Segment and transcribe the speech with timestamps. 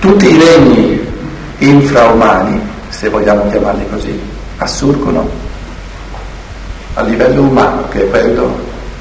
[0.00, 1.06] Tutti i regni
[1.58, 4.20] infraumani, se vogliamo chiamarli così,
[4.58, 5.28] assurgono
[6.94, 8.58] a livello umano, che è quello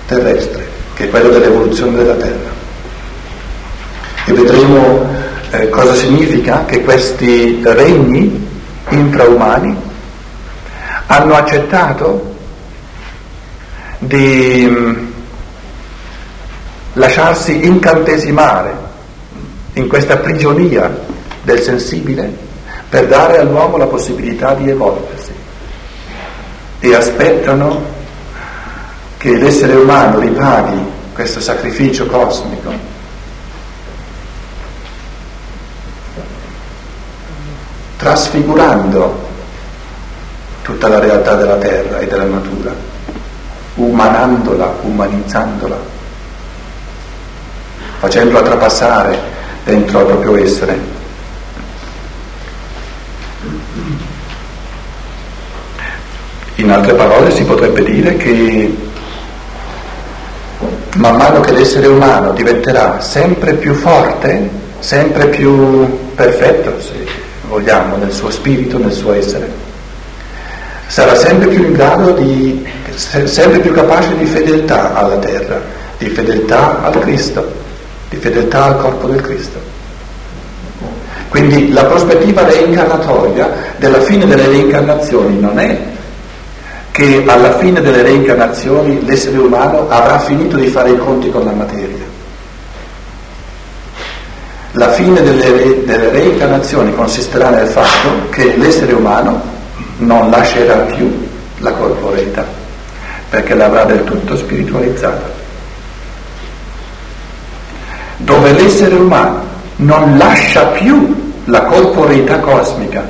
[0.07, 2.49] terrestre, che è quello dell'evoluzione della Terra.
[4.25, 5.07] E vedremo
[5.51, 8.45] eh, cosa significa che questi regni
[8.89, 9.75] infraumani
[11.07, 12.35] hanno accettato
[13.99, 15.05] di mm,
[16.93, 18.86] lasciarsi incantesimare
[19.77, 20.91] in questa prigionia
[21.43, 22.45] del sensibile
[22.89, 25.33] per dare all'uomo la possibilità di evolversi.
[26.79, 27.95] E aspettano
[29.17, 30.79] che l'essere umano ripaghi
[31.13, 32.71] questo sacrificio cosmico.
[37.97, 39.25] Trasfigurando
[40.61, 42.73] tutta la realtà della terra e della natura,
[43.75, 45.77] umanandola, umanizzandola,
[47.99, 49.36] facendola trapassare
[49.67, 50.79] dentro al proprio essere.
[56.55, 58.75] In altre parole si potrebbe dire che
[60.95, 67.05] man mano che l'essere umano diventerà sempre più forte, sempre più perfetto, se
[67.47, 69.51] vogliamo, nel suo spirito, nel suo essere,
[70.87, 75.61] sarà sempre più in grado di, sempre più capace di fedeltà alla terra,
[75.97, 77.65] di fedeltà al Cristo,
[78.09, 79.59] di fedeltà al corpo del Cristo.
[81.29, 85.77] Quindi la prospettiva reincarnatoria della fine delle reincarnazioni non è
[86.91, 91.51] che alla fine delle reincarnazioni l'essere umano avrà finito di fare i conti con la
[91.51, 92.05] materia.
[94.71, 99.41] La fine delle, delle reincarnazioni consisterà nel fatto che l'essere umano
[99.97, 101.27] non lascerà più
[101.59, 102.45] la corporeità,
[103.29, 105.45] perché l'avrà del tutto spiritualizzata.
[108.27, 109.41] Dove l'essere umano
[109.77, 113.01] non lascia più la corporeità cosmica,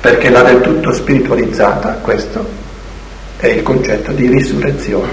[0.00, 2.46] perché l'ha del tutto spiritualizzata, questo
[3.38, 5.08] è il concetto di risurrezione.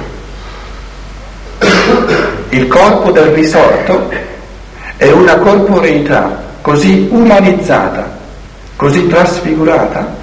[2.49, 4.11] Il corpo del risorto
[4.95, 8.15] è una corporeità così umanizzata,
[8.75, 10.15] così trasfigurata,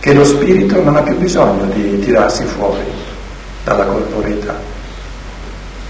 [0.00, 2.84] che lo spirito non ha più bisogno di tirarsi fuori
[3.64, 4.54] dalla corporeità,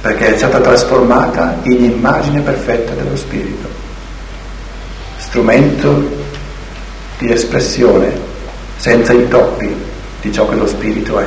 [0.06, 3.66] perché è stata trasformata in immagine perfetta dello spirito,
[5.16, 6.10] strumento
[7.18, 8.16] di espressione
[8.76, 9.74] senza intoppi
[10.20, 11.26] di ciò che lo spirito è.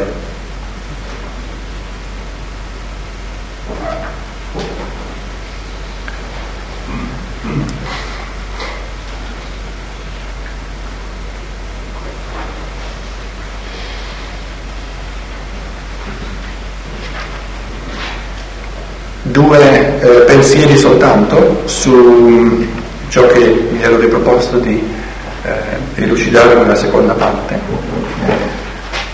[19.39, 22.67] Due eh, pensieri soltanto su
[23.07, 24.83] ciò che mi ero riproposto di
[25.43, 27.57] eh, elucidare nella seconda parte.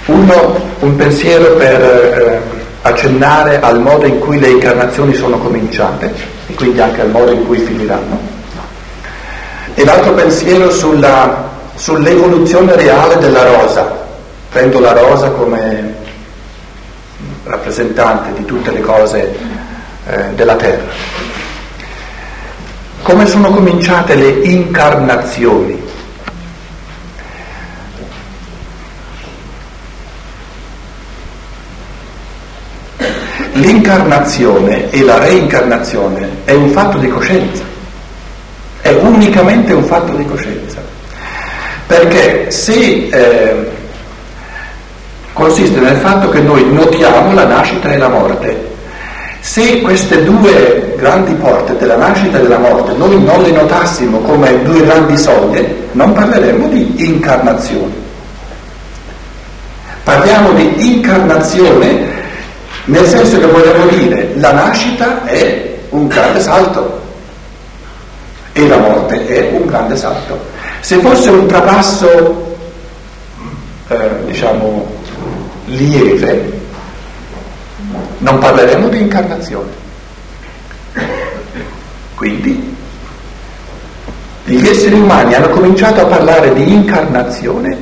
[0.07, 2.41] Uno, un pensiero per eh,
[2.81, 6.13] accennare al modo in cui le incarnazioni sono cominciate
[6.47, 8.33] e quindi anche al modo in cui finiranno.
[9.75, 14.03] E l'altro pensiero sulla, sull'evoluzione reale della rosa.
[14.49, 15.93] Prendo la rosa come
[17.43, 19.54] rappresentante di tutte le cose
[20.07, 20.91] eh, della terra.
[23.01, 25.83] Come sono cominciate le incarnazioni?
[33.53, 37.63] L'incarnazione e la reincarnazione è un fatto di coscienza,
[38.81, 40.81] è unicamente un fatto di coscienza,
[41.87, 43.71] perché se eh,
[45.31, 48.74] consiste nel fatto che noi notiamo la nascita e la morte,
[49.45, 54.63] se queste due grandi porte della nascita e della morte noi non le notassimo come
[54.63, 57.93] due grandi soglie, non parleremmo di incarnazione.
[60.03, 62.23] Parliamo di incarnazione
[62.85, 67.01] nel senso che vogliamo dire la nascita è un grande salto
[68.51, 70.43] e la morte è un grande salto.
[70.79, 72.57] Se fosse un trapasso,
[73.89, 74.87] eh, diciamo,
[75.65, 76.54] lieve,
[78.19, 79.83] non parleremo di incarnazione.
[82.15, 82.75] Quindi
[84.45, 87.75] gli esseri umani hanno cominciato a parlare di incarnazione,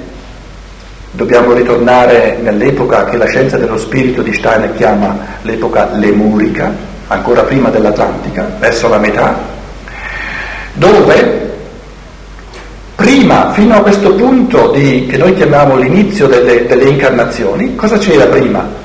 [1.11, 6.73] dobbiamo ritornare nell'epoca che la scienza dello spirito di Steiner chiama l'epoca lemurica,
[7.07, 9.37] ancora prima dell'Atlantica, verso la metà,
[10.73, 11.51] dove
[12.95, 18.25] prima, fino a questo punto di, che noi chiamiamo l'inizio delle, delle incarnazioni, cosa c'era
[18.25, 18.81] prima?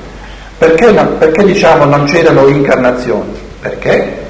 [0.59, 3.31] Perché, perché diciamo non c'erano incarnazioni?
[3.61, 4.27] Perché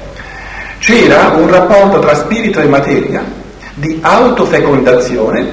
[0.78, 3.22] C'era un rapporto tra spirito e materia
[3.74, 5.52] di autofecondazione,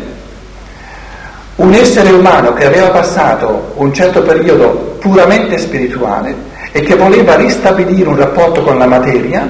[1.56, 6.34] un essere umano che aveva passato un certo periodo puramente spirituale
[6.72, 9.50] e che voleva ristabilire un rapporto con la materia,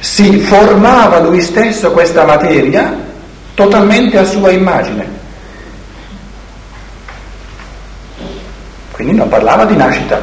[0.00, 2.96] si formava lui stesso questa materia
[3.54, 5.06] totalmente a sua immagine.
[8.96, 10.18] Quindi non parlava di nascita.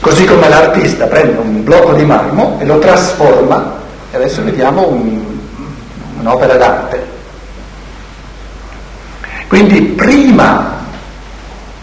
[0.00, 3.76] Così come l'artista prende un blocco di marmo e lo trasforma,
[4.10, 5.22] e adesso vediamo un,
[6.20, 7.06] un'opera d'arte.
[9.46, 10.72] Quindi prima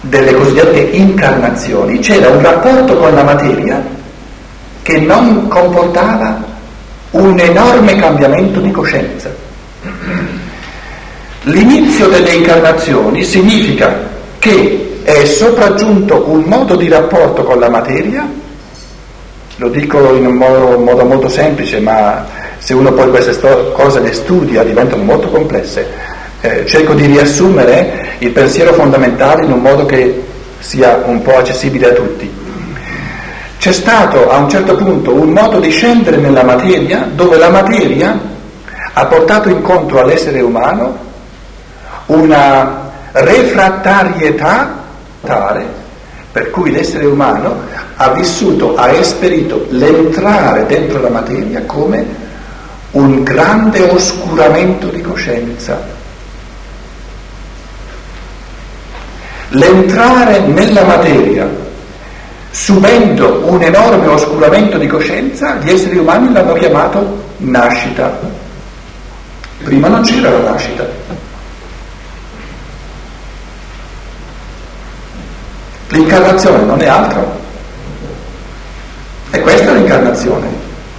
[0.01, 3.83] delle cosiddette incarnazioni c'era un rapporto con la materia
[4.81, 6.43] che non comportava
[7.11, 9.49] un enorme cambiamento di coscienza.
[11.45, 18.29] L'inizio delle incarnazioni significa che è sopraggiunto un modo di rapporto con la materia,
[19.55, 22.27] lo dico in un modo, un modo molto semplice, ma
[22.59, 25.87] se uno poi queste sto- cose le studia diventano molto complesse,
[26.41, 30.23] eh, cerco di riassumere il pensiero fondamentale in un modo che
[30.59, 32.31] sia un po' accessibile a tutti.
[33.57, 38.19] C'è stato a un certo punto un modo di scendere nella materia dove la materia
[38.93, 41.09] ha portato incontro all'essere umano
[42.11, 44.79] una refrattarietà
[45.23, 45.79] tale
[46.31, 47.59] per cui l'essere umano
[47.95, 52.29] ha vissuto, ha esperito l'entrare dentro la materia come
[52.91, 55.99] un grande oscuramento di coscienza.
[59.49, 61.49] L'entrare nella materia
[62.51, 68.19] subendo un enorme oscuramento di coscienza, gli esseri umani l'hanno chiamato nascita.
[69.63, 70.87] Prima non c'era la nascita.
[75.91, 77.39] L'incarnazione non è altro.
[79.31, 80.47] E questa è l'incarnazione.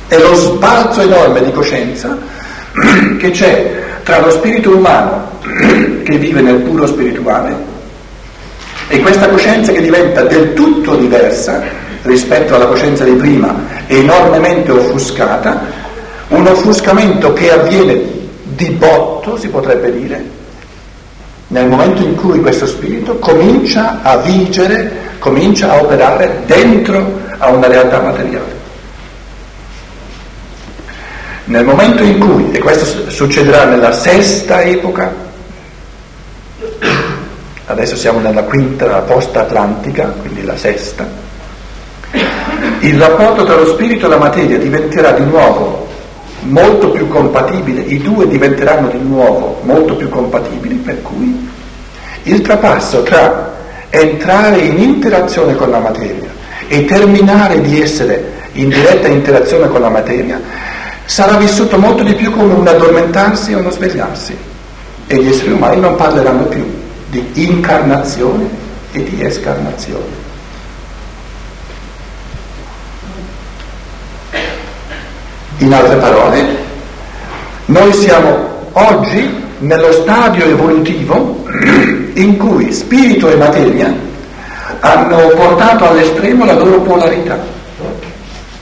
[0.09, 2.17] È lo sbalzo enorme di coscienza
[3.19, 5.31] che c'è tra lo spirito umano
[6.05, 7.71] che vive nel puro spirituale
[8.93, 11.63] e questa coscienza che diventa del tutto diversa
[12.03, 13.55] rispetto alla coscienza di prima,
[13.87, 15.63] enormemente offuscata,
[16.29, 18.03] un offuscamento che avviene
[18.43, 20.23] di botto, si potrebbe dire,
[21.53, 27.67] nel momento in cui questo spirito comincia a vigere, comincia a operare dentro a una
[27.67, 28.61] realtà materiale.
[31.45, 35.15] Nel momento in cui, e questo succederà nella sesta epoca,
[37.67, 41.07] adesso siamo nella quinta, la post-atlantica, quindi la sesta,
[42.79, 45.92] il rapporto tra lo spirito e la materia diventerà di nuovo
[46.43, 51.49] molto più compatibile, i due diventeranno di nuovo molto più compatibili, per cui
[52.25, 53.55] il trapasso tra
[53.91, 56.31] entrare in interazione con la materia
[56.69, 60.41] e terminare di essere in diretta interazione con la materia
[61.05, 64.37] sarà vissuto molto di più come un addormentarsi o uno svegliarsi
[65.07, 66.65] e gli esseri umani non parleranno più
[67.11, 68.49] di incarnazione
[68.93, 70.22] e di escarnazione.
[75.63, 76.45] In altre parole,
[77.67, 81.45] noi siamo oggi nello stadio evolutivo
[82.15, 83.95] in cui spirito e materia
[84.81, 87.39] hanno portato all'estremo la loro polarità.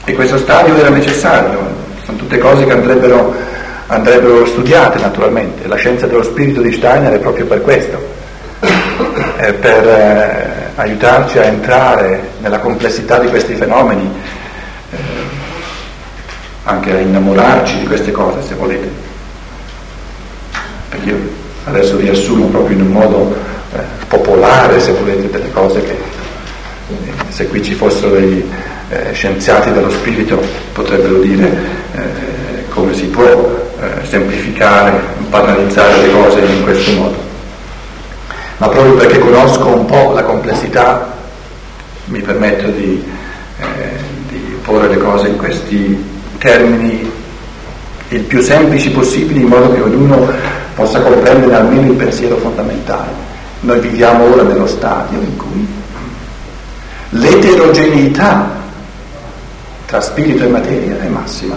[0.05, 1.59] E questo stadio era necessario,
[2.05, 3.35] sono tutte cose che andrebbero,
[3.87, 5.67] andrebbero studiate naturalmente.
[5.69, 7.99] La scienza dello spirito di Steiner è proprio per questo,
[9.37, 14.39] è per eh, aiutarci a entrare nella complessità di questi fenomeni,
[16.71, 18.89] anche a innamorarci di queste cose se volete
[20.89, 21.19] perché io
[21.65, 23.35] adesso riassumo proprio in un modo
[23.73, 28.49] eh, popolare, se volete, delle cose che eh, se qui ci fossero dei
[28.89, 31.47] eh, scienziati dello spirito potrebbero dire
[31.95, 37.29] eh, come si può eh, semplificare, banalizzare le cose in questo modo.
[38.59, 41.17] Ma proprio perché conosco un po' la complessità
[42.07, 43.03] mi permetto di,
[44.29, 47.09] di porre le cose in questi termini
[48.09, 50.33] il più semplici possibili in modo che ognuno
[50.75, 53.29] possa comprendere almeno il pensiero fondamentale.
[53.61, 55.69] Noi viviamo ora nello stadio in cui
[57.11, 58.59] l'eterogeneità
[59.87, 61.57] tra spirito e materia è massima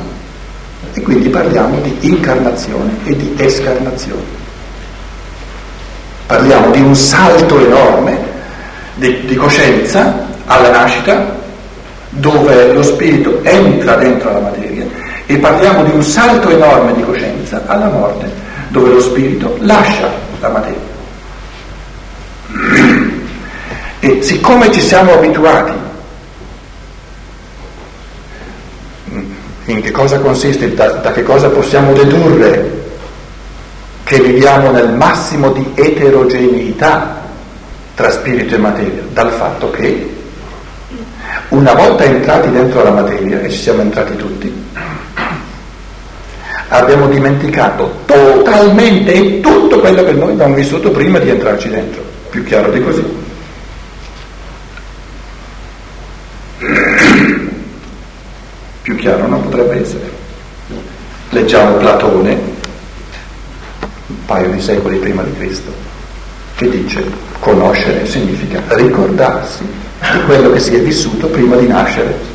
[0.93, 4.41] e quindi parliamo di incarnazione e di escarnazione.
[6.27, 8.17] Parliamo di un salto enorme
[8.95, 11.41] di, di coscienza alla nascita
[12.09, 14.72] dove lo spirito entra dentro la materia
[15.25, 18.29] e parliamo di un salto enorme di coscienza alla morte
[18.69, 20.91] dove lo spirito lascia la materia.
[23.99, 25.71] E siccome ci siamo abituati
[29.65, 32.81] in che cosa consiste, da, da che cosa possiamo dedurre
[34.03, 37.21] che viviamo nel massimo di eterogeneità
[37.95, 39.03] tra spirito e materia?
[39.13, 40.09] Dal fatto che
[41.49, 44.62] una volta entrati dentro la materia, e ci siamo entrati tutti,
[46.73, 52.01] abbiamo dimenticato totalmente tutto quello che noi abbiamo vissuto prima di entrarci dentro.
[52.29, 53.21] Più chiaro di così.
[58.81, 60.11] Più chiaro non potrebbe essere.
[61.29, 62.31] Leggiamo Platone,
[64.07, 65.71] un paio di secoli prima di Cristo,
[66.55, 67.03] che dice
[67.39, 69.63] conoscere significa ricordarsi
[70.11, 72.31] di quello che si è vissuto prima di nascere.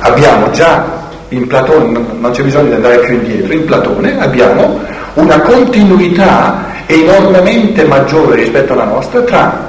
[0.00, 0.97] Abbiamo già
[1.30, 4.80] in Platone, non c'è bisogno di andare più indietro, in Platone abbiamo
[5.14, 9.66] una continuità enormemente maggiore rispetto alla nostra tra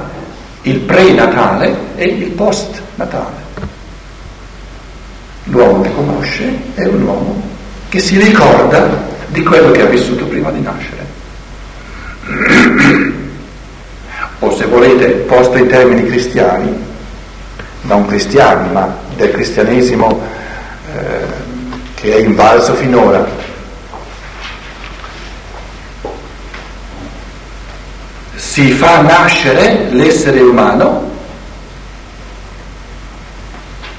[0.61, 3.47] il pre-natale e il post-natale.
[5.45, 7.41] L'uomo che conosce è un uomo
[7.89, 8.87] che si ricorda
[9.27, 11.07] di quello che ha vissuto prima di nascere.
[14.39, 16.73] o se volete, posto in termini cristiani,
[17.81, 20.21] non cristiani, ma del cristianesimo
[20.95, 21.47] eh,
[22.00, 23.25] che è invalso finora.
[28.36, 31.08] Si fa nascere l'essere umano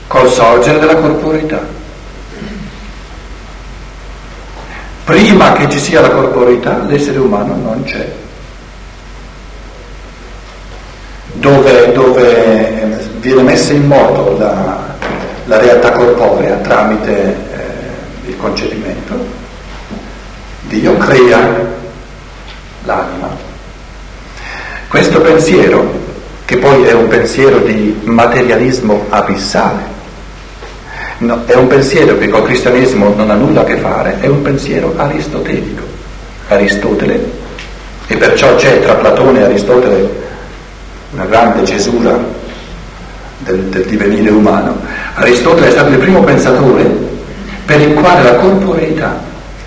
[0.07, 1.61] col sorgere della corporeità.
[5.05, 8.11] Prima che ci sia la corporeità, l'essere umano non c'è.
[11.35, 14.95] Dove, dove viene messa in moto la,
[15.45, 17.50] la realtà corporea tramite
[18.31, 19.27] il concepimento,
[20.69, 21.69] Dio crea
[22.85, 23.29] l'anima.
[24.89, 26.09] Questo pensiero,
[26.45, 29.83] che poi è un pensiero di materialismo abissale,
[31.19, 34.43] no, è un pensiero che col cristianesimo non ha nulla a che fare, è un
[34.43, 35.99] pensiero aristotelico.
[36.49, 37.31] Aristotele,
[38.09, 40.29] e perciò c'è tra Platone e Aristotele
[41.13, 42.19] una grande cesura
[43.39, 44.77] del, del divenire umano.
[45.15, 47.00] Aristotele è stato il primo pensatore
[47.71, 49.17] per il quale la corporeità,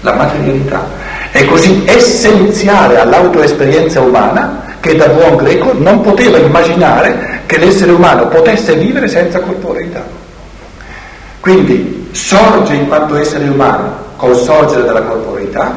[0.01, 0.86] la materialità,
[1.31, 8.27] è così essenziale all'autoesperienza umana che da buon greco non poteva immaginare che l'essere umano
[8.27, 10.03] potesse vivere senza corporeità.
[11.39, 15.74] Quindi sorge in quanto essere umano col sorgere della corporeità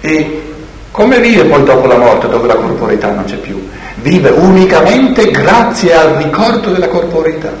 [0.00, 0.42] e
[0.90, 3.68] come vive poi dopo la morte dove la corporeità non c'è più?
[3.96, 7.52] Vive unicamente grazie al ricordo della corporeità.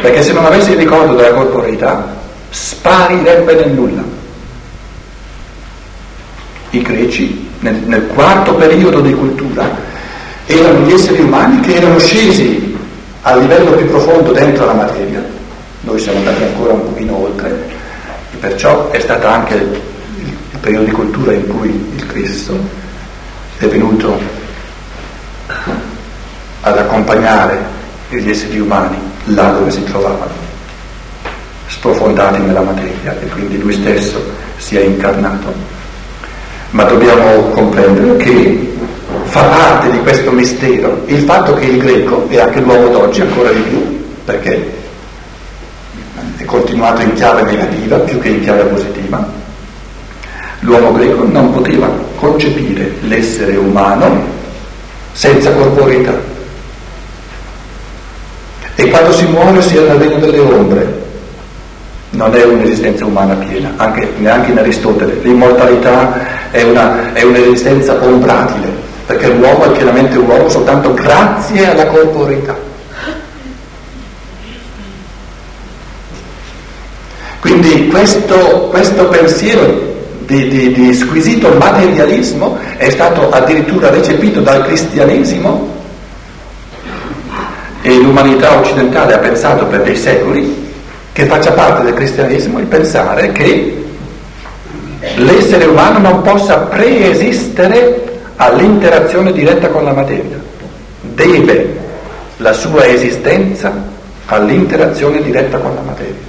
[0.00, 2.18] Perché se non avesse il ricordo della corporeità
[2.50, 4.02] sparirebbe nel nulla.
[6.70, 9.68] I greci, nel, nel quarto periodo di cultura,
[10.46, 12.76] erano gli esseri umani che erano scesi
[13.22, 15.24] a livello più profondo dentro la materia,
[15.80, 17.50] noi siamo andati ancora un pochino oltre,
[18.32, 19.80] e perciò è stato anche il,
[20.52, 22.58] il periodo di cultura in cui il Cristo
[23.58, 24.18] è venuto
[26.62, 27.78] ad accompagnare
[28.08, 30.49] gli esseri umani là dove si trovavano
[31.80, 34.22] sprofondati nella materia e quindi lui stesso
[34.58, 35.50] si è incarnato.
[36.72, 38.76] Ma dobbiamo comprendere che
[39.22, 43.50] fa parte di questo mistero il fatto che il greco e anche l'uomo d'oggi ancora
[43.50, 44.72] di più, perché
[46.36, 49.26] è continuato in chiave negativa più che in chiave positiva,
[50.60, 54.22] l'uomo greco non poteva concepire l'essere umano
[55.12, 56.12] senza corporeità.
[58.74, 60.99] E quando si muore si è nel regno delle ombre,
[62.10, 65.18] non è un'esistenza umana piena, anche, neanche in Aristotele.
[65.22, 68.68] L'immortalità è, una, è un'esistenza ombratile,
[69.06, 72.68] perché l'uomo è pienamente uomo soltanto grazie alla corporeità.
[77.40, 79.88] Quindi questo, questo pensiero
[80.26, 85.78] di, di, di squisito materialismo è stato addirittura recepito dal cristianesimo
[87.82, 90.69] e l'umanità occidentale ha pensato per dei secoli
[91.12, 93.84] che faccia parte del cristianesimo il pensare che
[95.16, 100.38] l'essere umano non possa preesistere all'interazione diretta con la materia,
[101.00, 101.78] deve
[102.38, 103.72] la sua esistenza
[104.26, 106.28] all'interazione diretta con la materia.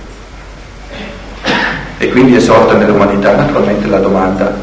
[1.98, 4.54] E quindi è sorta nell'umanità naturalmente la domanda,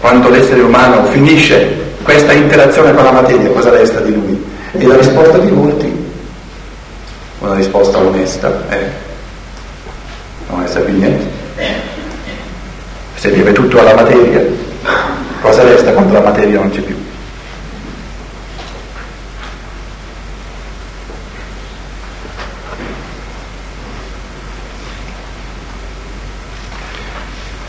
[0.00, 4.44] quando l'essere umano finisce questa interazione con la materia, cosa resta di lui?
[4.72, 6.10] E la risposta di molti,
[7.40, 8.88] una risposta onesta, è
[10.52, 11.24] non ne sappi niente.
[13.14, 14.44] Se deve tutto alla materia,
[15.40, 17.00] cosa resta quando la materia non c'è più?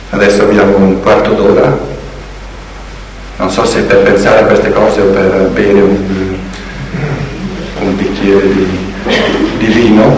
[0.10, 1.78] Adesso abbiamo un quarto d'ora,
[3.38, 6.38] non so se per pensare a queste cose o per bere un,
[7.80, 8.68] un bicchiere di,
[9.58, 10.16] di vino,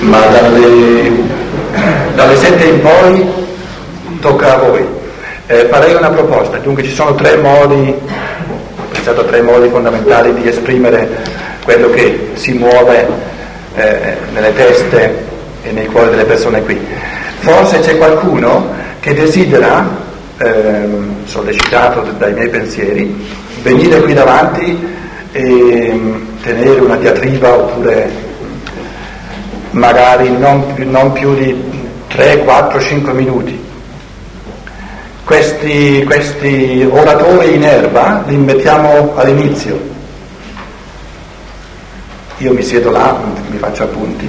[0.00, 1.43] ma dalle
[2.14, 3.24] dalle sette in poi
[4.20, 4.86] tocca a voi.
[5.46, 7.94] Eh, farei una proposta, dunque ci sono tre modi,
[8.90, 11.08] pensato tre modi fondamentali di esprimere
[11.62, 13.06] quello che si muove
[13.74, 15.24] eh, nelle teste
[15.62, 16.80] e nei cuori delle persone qui.
[17.40, 19.86] Forse c'è qualcuno che desidera,
[20.38, 23.14] ehm, sollecitato dai miei pensieri,
[23.62, 24.92] venire qui davanti
[25.32, 28.23] e ehm, tenere una diatriba oppure
[29.74, 31.56] magari non, non più di
[32.08, 33.62] 3, 4, 5 minuti.
[35.24, 39.92] Questi, questi oratori in erba li mettiamo all'inizio.
[42.38, 43.16] Io mi siedo là,
[43.48, 44.28] mi faccio appunti.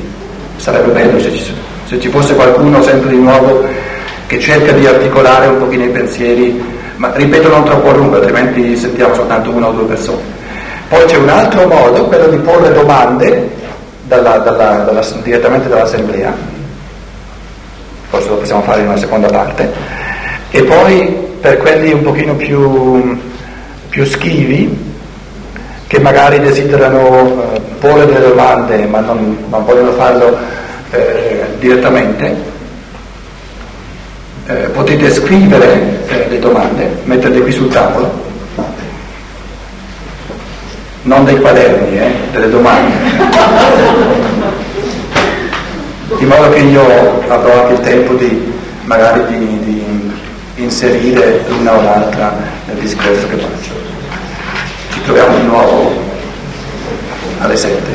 [0.57, 1.53] Sarebbe bello se ci,
[1.85, 3.67] se ci fosse qualcuno sempre di nuovo
[4.27, 6.63] che cerca di articolare un pochino i pensieri,
[6.95, 10.21] ma ripeto non troppo a lungo, altrimenti sentiamo soltanto una o due persone.
[10.87, 13.63] Poi c'è un altro modo, quello di porre domande
[14.07, 16.33] dalla, dalla, dalla, direttamente dall'assemblea,
[18.09, 19.71] forse lo possiamo fare in una seconda parte,
[20.49, 23.19] e poi per quelli un pochino più,
[23.89, 24.93] più schivi,
[25.87, 30.35] che magari desiderano eh, porre delle domande ma non, non vogliono farlo
[30.91, 32.35] eh, direttamente,
[34.47, 38.24] eh, potete scrivere eh, le domande, metterle qui sul tavolo,
[41.05, 42.93] non dei quaderni, eh, delle domande,
[46.17, 48.53] in modo che io avrò anche il tempo di
[48.85, 49.83] magari di, di
[50.55, 52.35] inserire l'una o l'altra
[52.65, 53.71] nel discorso che faccio.
[54.93, 55.93] Ci troviamo di nuovo
[57.39, 57.91] alle sette.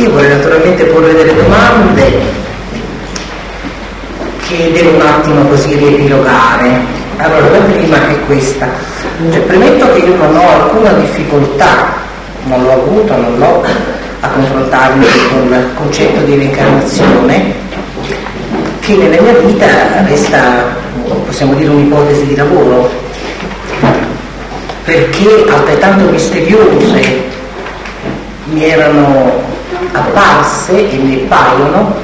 [0.00, 2.10] Io vorrei naturalmente porre delle domande
[4.48, 6.80] che devo un attimo così riepilogare.
[7.18, 8.66] Allora, la prima è questa.
[9.30, 11.92] Cioè, premetto che io non ho alcuna difficoltà,
[12.44, 13.62] non l'ho avuto, non l'ho
[14.20, 17.52] a confrontarmi con il concetto di reincarnazione,
[18.80, 19.66] che nella mia vita
[20.06, 20.76] resta,
[21.26, 22.90] possiamo dire, un'ipotesi di lavoro,
[24.82, 27.28] perché altrettanto misteriose
[28.44, 29.49] mi erano
[29.92, 31.94] apparse e mi appaiono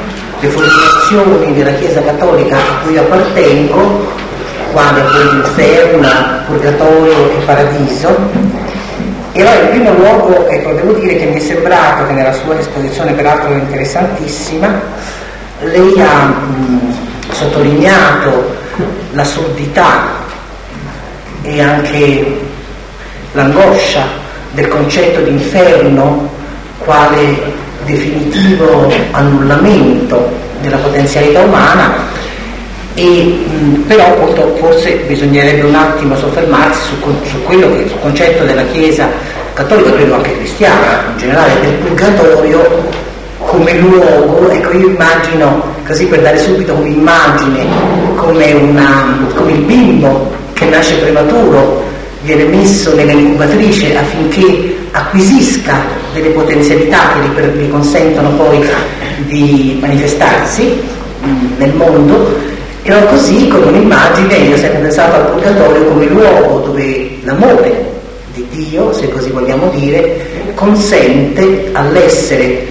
[0.40, 4.12] le formulazioni della Chiesa Cattolica a cui appartengo,
[4.72, 6.09] quale appunto inferno,
[6.46, 8.14] purgatorio e paradiso.
[9.33, 12.59] E allora in primo luogo, ecco, devo dire che mi è sembrato che nella sua
[12.59, 14.81] esposizione, peraltro interessantissima,
[15.61, 16.94] lei ha mh,
[17.33, 18.55] sottolineato
[19.12, 20.25] l'assurdità
[21.42, 22.40] e anche
[23.33, 24.05] l'angoscia
[24.53, 26.31] del concetto di inferno
[26.79, 27.56] quale
[27.87, 31.94] definitivo annullamento della potenzialità umana
[32.94, 34.14] e, mh, però
[34.57, 39.09] forse bisognerebbe un attimo soffermarsi su, su quello che sul concetto della Chiesa
[39.53, 43.05] cattolica, credo anche cristiana in generale, del purgatorio
[43.38, 47.64] come luogo, ecco io immagino, così per dare subito un'immagine,
[48.16, 51.85] come, una, come il bimbo che nasce prematuro
[52.22, 55.74] viene messo nell'incubatrice affinché acquisisca
[56.14, 58.64] delle potenzialità che gli, gli consentono poi
[59.26, 60.80] di manifestarsi
[61.24, 62.35] mm, nel mondo,
[62.82, 67.94] era così come un'immagine, io sempre pensato al purgatorio come luogo dove l'amore
[68.32, 72.66] di Dio, se così vogliamo dire, consente all'essere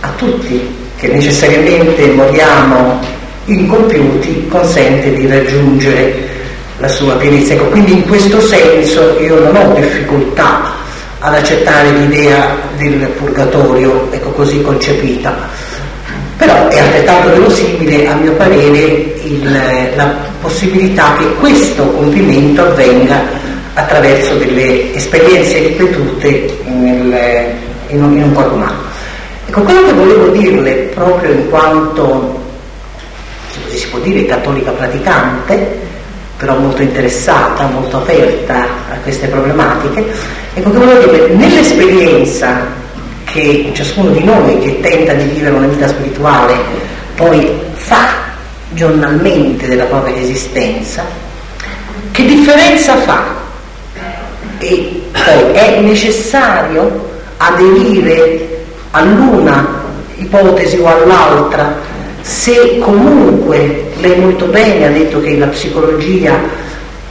[0.00, 3.00] a tutti che necessariamente moriamo
[3.46, 6.34] incompiuti, consente di raggiungere
[6.78, 7.54] la sua pienezza.
[7.54, 10.84] Ecco, quindi in questo senso io non ho difficoltà
[11.18, 15.34] ad accettare l'idea del purgatorio, ecco così concepita.
[16.36, 19.58] Però è altrettanto verosimile, a mio parere, il,
[19.94, 23.22] la possibilità che questo compimento avvenga
[23.74, 27.16] attraverso delle esperienze ripetute nel,
[27.88, 28.80] in, un, in un corpo umano.
[29.46, 32.42] Ecco, quello che volevo dirle, proprio in quanto,
[33.50, 35.84] se così si può dire, cattolica praticante,
[36.36, 40.04] però molto interessata, molto aperta a queste problematiche.
[40.58, 42.66] Ecco che volevo dire, nell'esperienza
[43.24, 46.54] che ciascuno di noi che tenta di vivere una vita spirituale
[47.14, 48.24] poi fa
[48.70, 51.04] giornalmente della propria esistenza,
[52.10, 53.34] che differenza fa?
[54.58, 59.82] E poi è necessario aderire all'una
[60.14, 61.76] ipotesi o all'altra
[62.22, 66.64] se comunque lei molto bene ha detto che la psicologia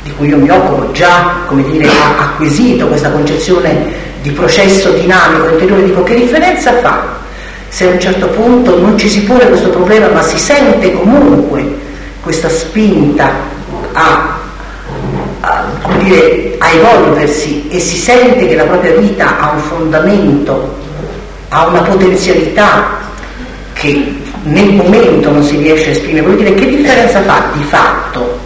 [0.06, 3.92] di cui io mi occupo già come dire, ha acquisito questa concezione
[4.22, 7.24] di processo dinamico interiore, dico che differenza fa
[7.70, 11.76] se a un certo punto non ci si pone questo problema ma si sente comunque
[12.22, 13.32] questa spinta
[13.94, 14.38] a,
[15.42, 15.66] a,
[15.98, 20.78] dire, a evolversi e si sente che la propria vita ha un fondamento,
[21.50, 23.00] ha una potenzialità
[23.74, 28.45] che nel momento non si riesce a esprimere, vuol dire che differenza fa di fatto?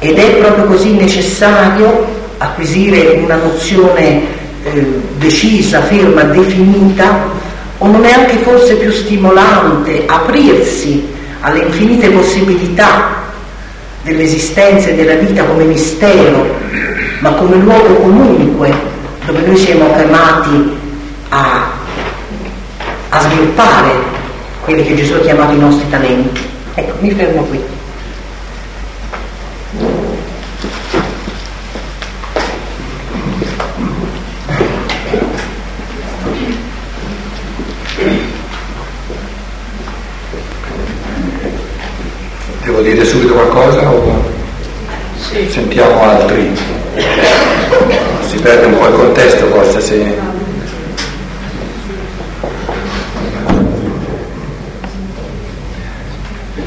[0.00, 2.06] Ed è proprio così necessario
[2.38, 4.22] acquisire una nozione
[4.64, 4.86] eh,
[5.18, 7.28] decisa, ferma, definita,
[7.78, 11.06] o non è anche forse più stimolante aprirsi
[11.40, 13.28] alle infinite possibilità
[14.02, 16.54] dell'esistenza e della vita come mistero,
[17.20, 18.72] ma come luogo comunque
[19.24, 20.76] dove noi siamo chiamati
[21.28, 21.70] a,
[23.10, 23.92] a sviluppare
[24.64, 26.40] quelli che Gesù ha chiamato i nostri talenti.
[26.74, 27.60] Ecco, mi fermo qui.
[43.00, 44.22] Dire subito qualcosa o
[45.16, 45.48] sì.
[45.48, 46.54] sentiamo altri?
[48.28, 50.18] Si perde un po' il contesto forse se...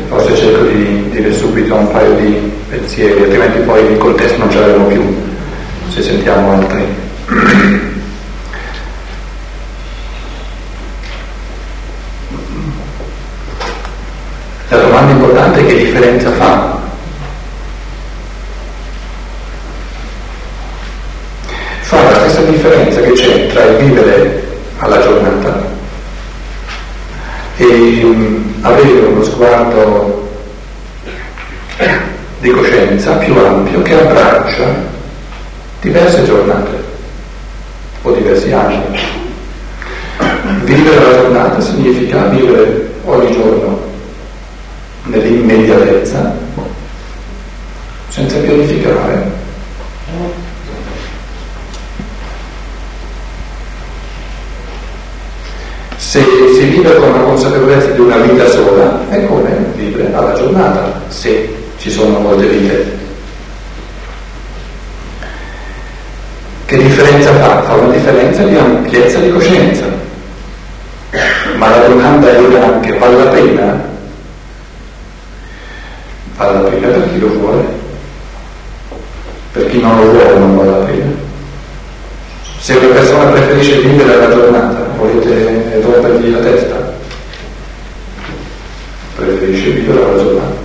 [0.07, 4.59] forse cerco di dire subito un paio di pensieri, altrimenti poi il contesto non ce
[4.59, 5.15] l'avremo più
[5.89, 6.83] se sentiamo altri.
[14.73, 16.77] La domanda importante è che differenza fa?
[21.81, 25.71] Fa la stessa differenza che c'è tra il vivere alla giornata
[27.57, 28.05] e
[28.61, 30.29] avere uno sguardo
[32.39, 34.65] di coscienza più ampio che abbraccia
[35.81, 36.83] diverse giornate
[38.03, 38.81] o diversi anni.
[40.63, 43.91] Vivere la giornata significa vivere ogni giorno
[45.05, 46.35] nell'immediatezza,
[48.07, 49.41] senza pianificare,
[55.97, 61.01] Se si vive con la consapevolezza di una vita sola, è come vivere alla giornata,
[61.07, 62.97] se ci sono molte vite.
[66.65, 67.63] Che differenza fa?
[67.63, 69.85] Fa una differenza di ampiezza di coscienza.
[71.55, 73.91] Ma la domanda è anche, vale la pena?
[76.35, 77.63] Vale la pena per chi lo vuole?
[79.51, 81.11] Per chi non lo vuole non vale la pena.
[82.59, 86.93] Se una persona preferisce vivere la giornata, volete rompergli la testa?
[89.43, 90.55] Preferisce vivere la giornata.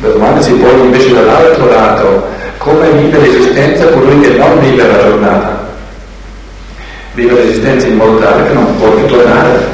[0.00, 2.26] La domanda si pone invece dall'altro lato,
[2.58, 5.66] come vive l'esistenza colui che non vive la giornata?
[7.14, 9.66] Vive l'esistenza in modo tale che non può più tornare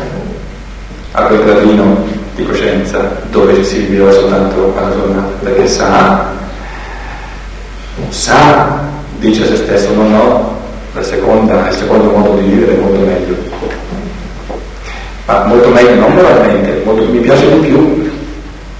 [1.13, 2.03] a quel gradino
[2.35, 6.31] di coscienza dove si viveva soltanto alla giornata, perché sa,
[8.09, 8.81] sa
[9.19, 10.57] dice a se stesso no no,
[10.95, 13.84] la seconda, il secondo modo di vivere è molto meglio.
[15.27, 18.11] Ma molto meglio non moralmente, molto, mi piace di più,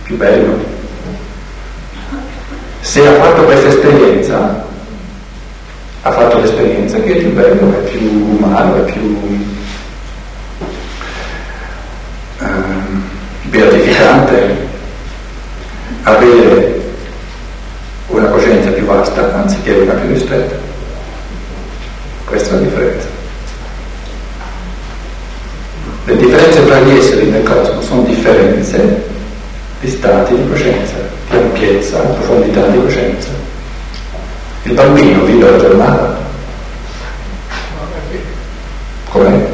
[0.03, 0.73] più bello.
[2.81, 4.65] Se ha fatto questa esperienza,
[6.03, 9.19] ha fatto l'esperienza che è più bello, è più umano, è più
[12.41, 12.45] eh,
[13.45, 14.69] beatificante
[16.03, 16.83] avere
[18.09, 20.57] una coscienza più vasta anziché una più ristretta.
[22.27, 23.24] Questa è la differenza.
[26.07, 29.05] Le differenze tra gli esseri nel cosmo sono differenze
[29.81, 30.95] di stati di coscienza,
[31.31, 33.29] di ampiezza, di profondità di coscienza.
[34.65, 36.17] Il bambino vive la giornata.
[39.11, 39.47] Com'è?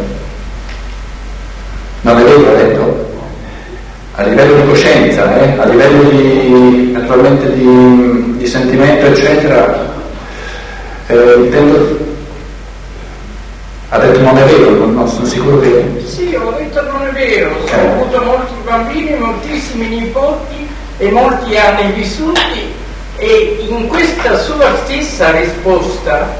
[2.03, 3.09] Non è vero, ha detto?
[4.21, 9.95] a livello di coscienza, eh, a livello di, naturalmente di, di sentimento, eccetera,
[11.07, 11.99] eh, intendo,
[13.91, 16.03] ha detto non è vero, non, sono sicuro che...
[16.07, 17.87] Sì, ho detto non è vero, ho eh.
[17.89, 22.73] avuto molti bambini, moltissimi nipoti e molti anni vissuti
[23.17, 26.35] e in questa sua stessa risposta,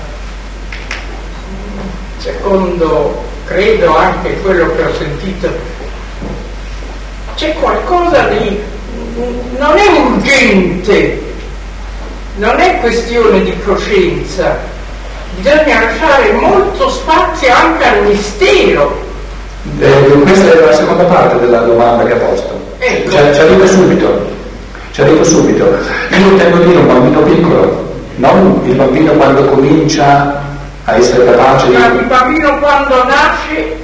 [2.19, 5.49] secondo credo anche quello che ho sentito
[7.35, 8.61] c'è qualcosa di...
[9.59, 11.29] non è urgente
[12.37, 14.59] non è questione di coscienza,
[15.37, 19.09] bisogna lasciare molto spazio anche al mistero.
[19.79, 22.59] Eh, questa è la seconda parte della domanda che ha posto.
[22.79, 23.11] Ecco.
[23.11, 24.27] Ci, ci arrivo subito,
[24.93, 25.65] ci arrivo subito.
[26.11, 30.43] Io intendo dire un bambino piccolo, non il bambino quando comincia
[30.85, 31.77] a essere capace di...
[31.77, 33.77] Ma il bambino quando nasce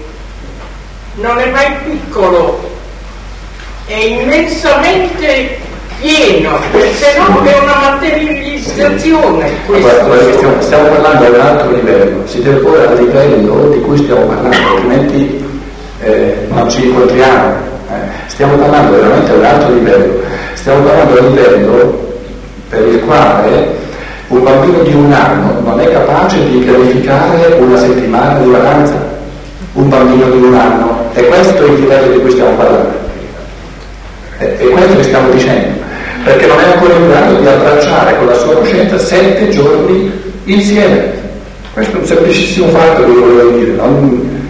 [1.15, 2.71] non è mai piccolo,
[3.87, 5.59] è immensamente
[6.01, 8.56] pieno, se no è una materializzazione.
[9.67, 13.97] Guarda, stiamo, stiamo, parlando a un altro livello, si deve porre al livello di cui
[13.97, 15.45] stiamo parlando, altrimenti
[16.03, 17.55] eh, non ci incontriamo.
[17.91, 18.27] Eh.
[18.27, 20.21] Stiamo parlando veramente a un altro livello,
[20.53, 22.05] stiamo parlando a un livello
[22.69, 23.75] per il quale
[24.29, 28.95] un bambino di un anno non è capace di pianificare una settimana di vacanza,
[29.73, 32.93] un bambino di un anno, e questo è il livello di cui stiamo parlando.
[34.37, 35.76] È, è questo che stiamo dicendo,
[36.27, 40.11] perché non è ancora in grado di abbracciare con la sua coscienza sette giorni
[40.43, 41.13] insieme.
[41.73, 43.71] Questo è un semplicissimo fatto che volevo dire.
[43.75, 44.41] Non,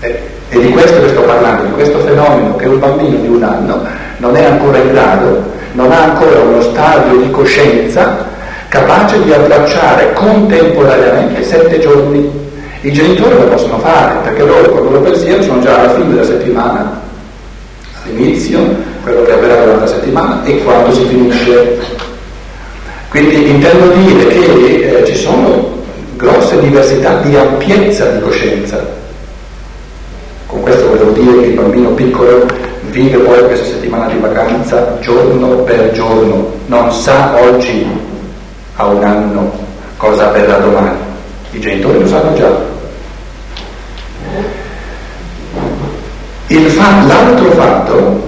[0.00, 0.18] è,
[0.48, 3.82] è di questo che sto parlando, di questo fenomeno che un bambino di un anno
[4.16, 8.24] non è ancora in grado, non ha ancora uno stadio di coscienza
[8.68, 12.30] capace di abbracciare contemporaneamente sette giorni.
[12.80, 16.08] I genitori lo possono fare perché loro con il loro pensiero sono già alla fine
[16.08, 16.98] della settimana,
[18.04, 21.78] all'inizio, quello che avverrà durante la settimana e quando si finisce.
[23.08, 25.76] Quindi intendo dire che eh, ci sono
[26.16, 28.84] grosse diversità di ampiezza di coscienza.
[30.46, 32.46] Con questo volevo dire che il bambino piccolo
[32.90, 37.86] vive poi questa settimana di vacanza giorno per giorno, non sa oggi
[38.74, 39.52] a un anno
[39.98, 40.98] cosa avverrà domani.
[41.52, 42.74] I genitori lo sanno già.
[46.76, 48.25] Fa, l'altro fatto,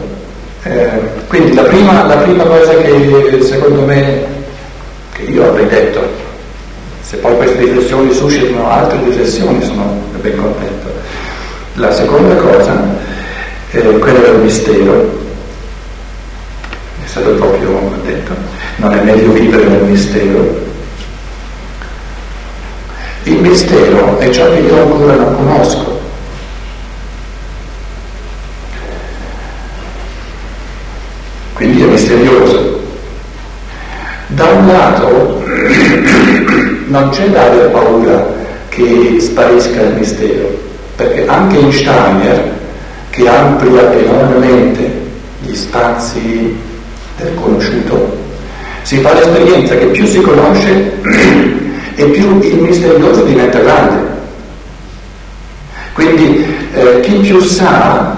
[0.68, 0.90] eh,
[1.28, 4.26] quindi la prima, la prima cosa che secondo me,
[5.12, 6.00] che io avrei detto,
[7.00, 10.92] se poi queste riflessioni suscitano altre riflessioni sono ben contento.
[11.74, 12.84] La seconda cosa
[13.70, 15.26] è quella del mistero,
[17.02, 18.34] è stato proprio detto,
[18.76, 20.66] non è meglio vivere nel mistero.
[23.22, 25.98] Il mistero è ciò che io ancora non conosco.
[31.58, 32.80] Quindi è misterioso.
[34.28, 35.42] Da un lato
[36.86, 38.34] non c'è da avere paura
[38.68, 40.58] che sparisca il mistero,
[40.96, 42.50] perché anche in Steiner,
[43.10, 44.90] che amplia enormemente
[45.40, 46.56] gli spazi
[47.16, 48.16] del conosciuto,
[48.82, 50.92] si fa l'esperienza che più si conosce
[51.94, 54.06] e più il misterioso diventa grande.
[55.92, 58.16] Quindi eh, chi più sa,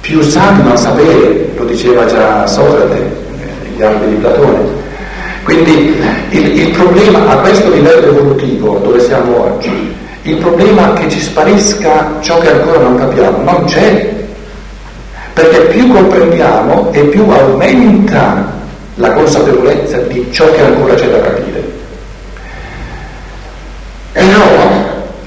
[0.00, 3.16] più sa di non sapere, lo diceva già Socrate
[3.62, 4.86] negli anni di Platone.
[5.48, 5.96] Quindi
[6.28, 12.16] il, il problema a questo livello evolutivo dove siamo oggi, il problema che ci sparisca
[12.20, 13.50] ciò che ancora non capiamo.
[13.50, 14.14] Non c'è,
[15.32, 18.44] perché più comprendiamo e più aumenta
[18.96, 21.64] la consapevolezza di ciò che ancora c'è da capire.
[24.12, 24.42] Però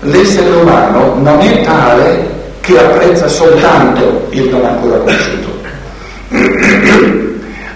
[0.02, 2.30] l'essere umano non è tale
[2.60, 5.50] che apprezza soltanto il non ancora conosciuto,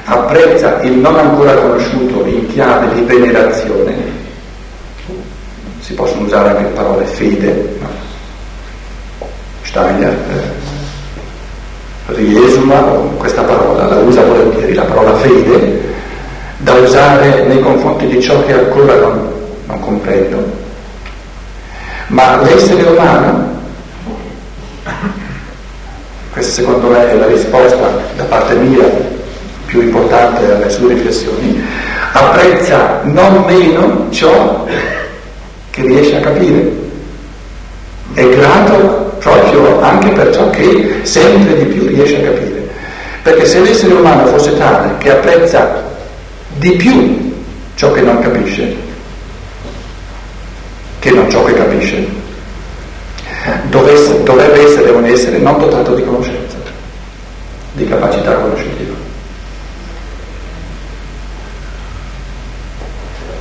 [0.06, 3.94] apprezza il non ancora conosciuto in chiave di venerazione,
[5.80, 8.04] si possono usare anche parole fede, no?
[9.64, 12.82] Steiner, eh, riesuma
[13.18, 15.94] questa parola, la usa volentieri, la parola fede,
[16.58, 19.32] da usare nei confronti di ciò che ancora non,
[19.66, 20.64] non comprendo.
[22.08, 23.54] Ma l'essere umano,
[26.32, 29.14] questa secondo me è la risposta da parte mia
[29.66, 31.62] più importante alle sue riflessioni,
[32.14, 34.66] apprezza non meno ciò
[35.70, 36.84] che riesce a capire.
[38.14, 42.70] È grato proprio anche per ciò che sempre di più riesce a capire.
[43.24, 45.84] Perché se l'essere umano fosse tale che apprezza
[46.58, 47.34] di più
[47.76, 48.76] ciò che non capisce,
[51.00, 52.08] che non ciò che capisce,
[53.70, 56.56] dovesse, dovrebbe essere un essere non dotato di conoscenza,
[57.74, 59.05] di capacità conoscitiva.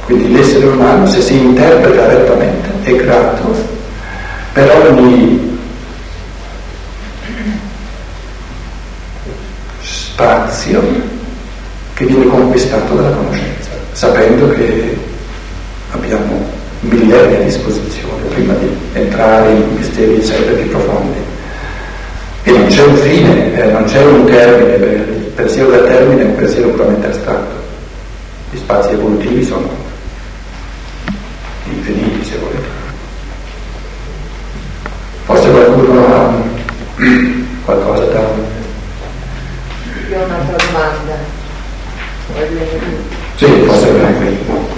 [0.05, 3.57] Quindi l'essere umano, se si interpreta rettamente, è grato
[4.53, 5.59] per ogni
[9.81, 10.83] spazio
[11.95, 14.97] che viene conquistato dalla conoscenza, sapendo che
[15.93, 21.19] abbiamo millenni a disposizione prima di entrare in misteri sempre più profondi.
[22.43, 26.25] E non c'è un fine, eh, non c'è un termine, il pensiero del termine è
[26.27, 27.63] un pensiero puramente astratto.
[28.51, 29.93] Gli spazi evolutivi sono
[31.67, 32.69] infiniti se volete.
[35.25, 36.33] Forse qualcuno ha
[37.65, 38.21] qualcosa da...
[40.11, 41.17] Io ho un'altra domanda.
[43.37, 44.73] Sì, forse venire qui.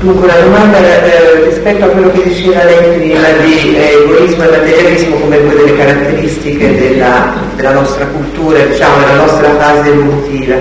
[0.00, 4.50] Dunque la domanda eh, rispetto a quello che diceva lei prima di eh, egoismo e
[4.50, 10.54] materialismo come due delle caratteristiche della, della nostra cultura, diciamo della nostra fase evolutiva.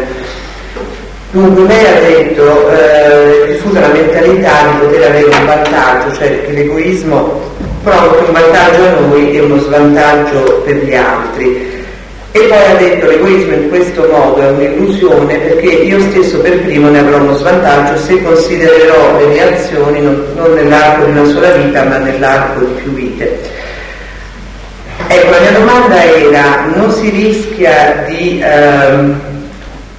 [1.30, 6.52] Dunque lei ha detto, eh, diffusa la mentalità di poter avere un vantaggio, cioè che
[6.54, 7.40] l'egoismo
[7.84, 11.77] provoca un vantaggio a noi e uno svantaggio per gli altri.
[12.38, 16.88] E poi ha detto l'egoismo in questo modo è un'illusione perché io stesso per primo
[16.88, 21.50] ne avrò uno svantaggio se considererò le mie azioni non, non nell'arco di una sola
[21.54, 23.40] vita ma nell'arco di più vite.
[25.08, 29.20] Ecco, la mia domanda era, non si rischia di, ehm,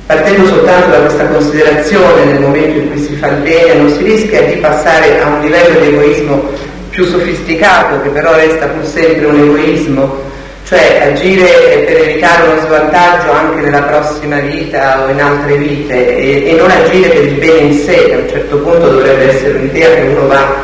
[0.07, 4.05] partendo soltanto da questa considerazione nel momento in cui si fa il bene, non si
[4.05, 6.51] rischia di passare a un livello di egoismo
[6.91, 10.27] più sofisticato che però resta pur sempre un egoismo
[10.69, 16.51] cioè agire per evitare uno svantaggio anche nella prossima vita o in altre vite e,
[16.51, 19.57] e, non agire per il bene in sé, che a un certo punto dovrebbe essere
[19.57, 20.57] un'idea che uno va,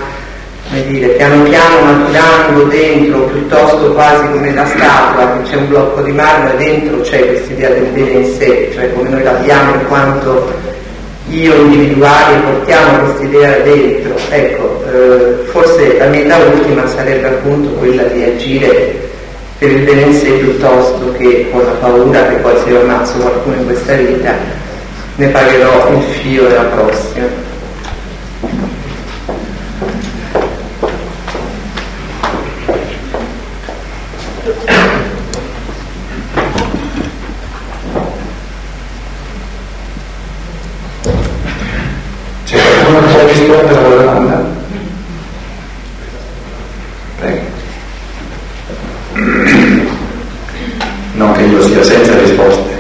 [0.69, 6.03] come dire, piano piano maturando dentro, piuttosto quasi come la statua, che c'è un blocco
[6.03, 9.73] di marmo e dentro c'è questa idea del bene in sé, cioè come noi l'abbiamo
[9.73, 10.53] in quanto
[11.31, 14.17] io individuali portiamo questa idea dentro.
[14.29, 19.04] Ecco, eh, forse la meta ultima sarebbe appunto quella di agire
[19.59, 24.35] sé piuttosto che con la paura che poi se ammazzo qualcuno in questa vita
[25.17, 27.53] ne pagherò il fio della prossima.
[42.45, 44.45] C'è qualcuno che può rispondere alla domanda?
[47.19, 47.43] Prego.
[51.15, 52.73] Non che io sia senza risposte.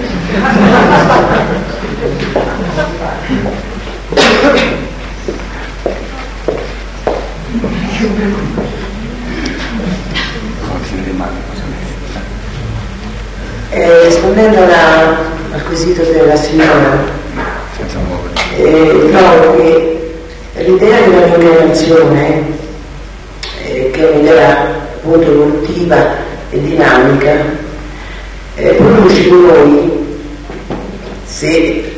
[13.71, 15.17] Eh, rispondendo alla,
[15.53, 17.03] al quesito della signora,
[17.77, 18.33] Senza muovere.
[18.57, 20.15] eh, trovo che
[20.59, 22.43] l'idea della reincarnazione,
[23.65, 24.61] eh, che è un'idea
[24.97, 26.15] appunto evolutiva
[26.51, 27.33] e dinamica,
[28.55, 30.19] eh, produce in noi,
[31.25, 31.93] se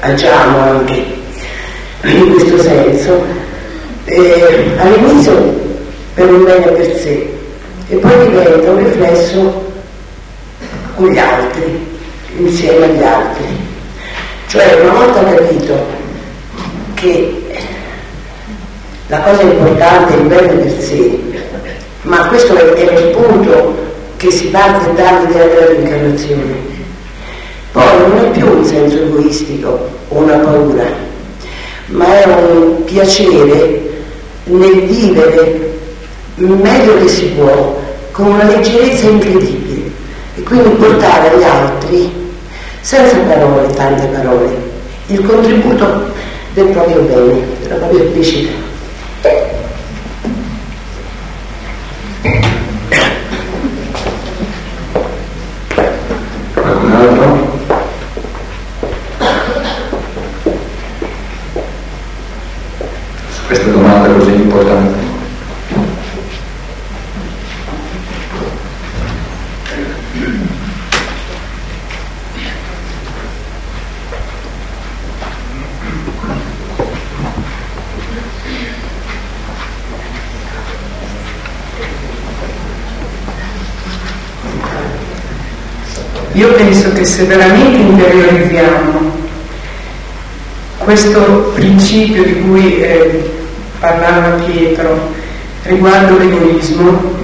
[0.00, 1.04] agiamo anche
[2.24, 3.22] in questo senso,
[4.06, 5.62] eh, all'inizio
[6.14, 7.28] per un bene per sé
[7.88, 9.72] e poi diventa un riflesso
[10.94, 11.86] con gli altri,
[12.36, 13.44] insieme agli altri.
[14.46, 15.74] Cioè una volta capito
[16.94, 17.42] che
[19.08, 21.18] la cosa importante è il bene per sé,
[22.02, 23.82] ma questo è, è il punto
[24.16, 26.72] che si parte dall'idea della reincarnazione.
[27.72, 30.84] Poi non è più un senso egoistico o una paura,
[31.86, 33.80] ma è un piacere
[34.44, 35.72] nel vivere
[36.36, 39.90] meglio che si può, con una leggerezza incredibile
[40.36, 42.12] e quindi portare agli altri,
[42.80, 44.56] senza parole, tante parole,
[45.06, 46.12] il contributo
[46.54, 48.52] del proprio bene, della propria felicità.
[56.54, 57.52] Qualcun altro?
[63.30, 65.04] Su questa domanda così importante.
[86.44, 89.12] Io penso che se veramente interiorizziamo
[90.76, 93.30] questo principio di cui eh,
[93.80, 95.10] parlava Pietro
[95.62, 97.14] riguardo l'egoismo,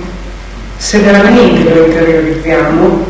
[0.78, 3.04] se veramente lo interiorizziamo,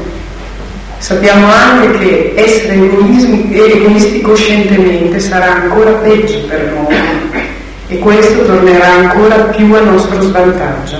[0.99, 7.41] sappiamo anche che essere egoismi- egoisti coscientemente sarà ancora peggio per noi
[7.87, 10.99] e questo tornerà ancora più a nostro svantaggio.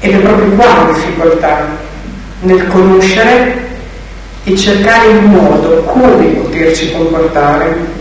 [0.00, 1.81] Ed è proprio qua la difficoltà,
[2.42, 3.70] nel conoscere
[4.44, 8.00] e cercare il modo come poterci comportare.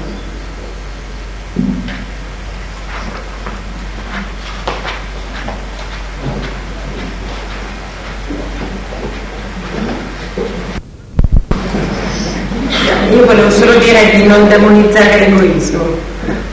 [13.14, 15.84] io volevo solo dire di non demonizzare l'egoismo,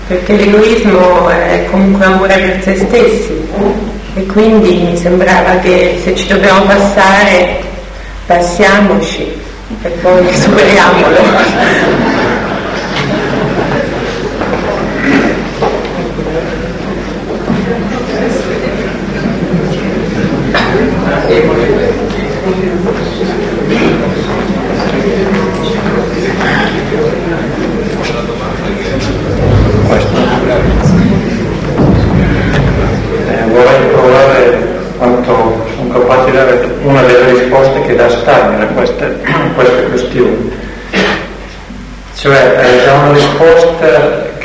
[0.09, 3.49] perché l'egoismo è comunque amore per se stessi
[4.15, 7.61] e quindi mi sembrava che se ci dobbiamo passare,
[8.29, 9.41] passiamoci
[9.83, 11.17] e poi superiamolo.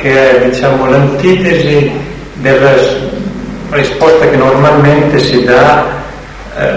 [0.04, 1.90] che è diciamo, l'antitesi
[2.34, 2.74] della
[3.70, 5.86] risposta che normalmente si dà
[6.58, 6.72] eh,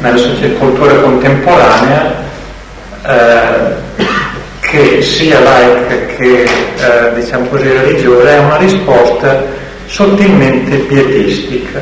[0.00, 2.14] nella cultura contemporanea
[3.06, 3.86] eh,
[4.60, 9.42] che sia laica che eh, diciamo così religiosa è una risposta
[9.86, 11.80] sottilmente pietistica.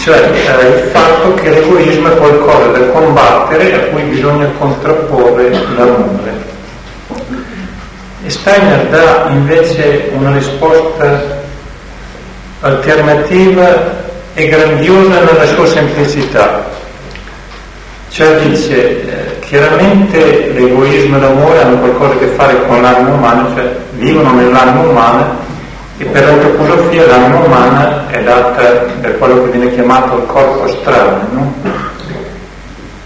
[0.00, 6.39] Cioè eh, il fatto che l'egoismo è qualcosa da combattere a cui bisogna contrapporre l'amore
[8.30, 11.38] Steiner dà invece una risposta
[12.60, 13.98] alternativa
[14.34, 16.64] e grandiosa nella sua semplicità.
[18.10, 23.48] Cioè dice, eh, chiaramente l'egoismo e l'amore hanno qualcosa a che fare con l'anima umana,
[23.54, 25.38] cioè vivono nell'anima umana
[25.98, 31.16] e per l'antroposofia l'anima umana è data da quello che viene chiamato il corpo astrale,
[31.32, 31.54] no?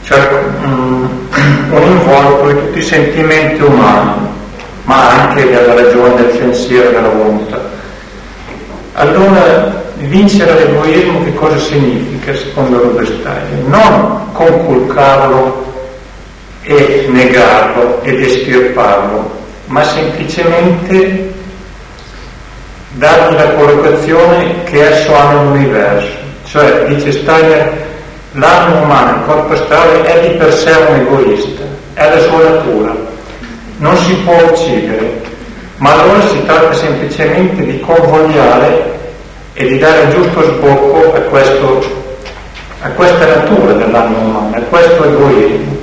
[0.03, 0.29] cioè
[0.63, 1.29] um,
[1.71, 4.34] un involucro di tutti i sentimenti umani
[4.85, 7.61] ma anche della ragione, del pensiero, della volontà.
[8.95, 13.65] Allora, vincere l'egoismo che cosa significa secondo Steiner?
[13.67, 15.73] Non conculcarlo
[16.63, 19.31] e negarlo ed estirparlo,
[19.67, 21.33] ma semplicemente
[22.93, 26.23] dargli la collocazione che esso ha nell'universo.
[26.47, 27.87] Cioè, dice Steiner,
[28.33, 31.63] l'anima umana, il corpo astrale è di per sé un egoista,
[31.95, 32.95] è la sua natura,
[33.79, 35.23] non si può uccidere,
[35.79, 38.93] ma allora si tratta semplicemente di convogliare
[39.55, 41.85] e di dare il giusto sbocco a, questo,
[42.81, 45.77] a questa natura dell'anima umana, a questo egoismo.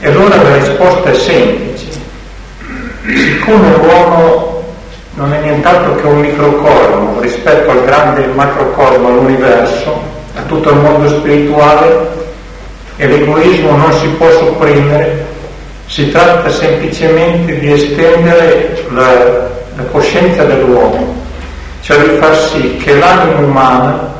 [0.00, 1.88] E allora la risposta è semplice.
[3.06, 4.62] Siccome l'uomo
[5.14, 10.00] non è nient'altro che un microcosmo rispetto al grande macrocosmo, all'universo,
[10.36, 12.08] a tutto il mondo spirituale,
[12.96, 15.26] e l'egoismo non si può sopprimere,
[15.90, 19.12] si tratta semplicemente di estendere la,
[19.74, 21.16] la coscienza dell'uomo,
[21.82, 24.12] cioè di far sì che l'anima umana,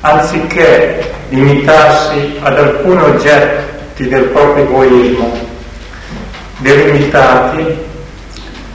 [0.00, 5.38] anziché limitarsi ad alcuni oggetti del proprio egoismo,
[6.56, 7.76] delimitati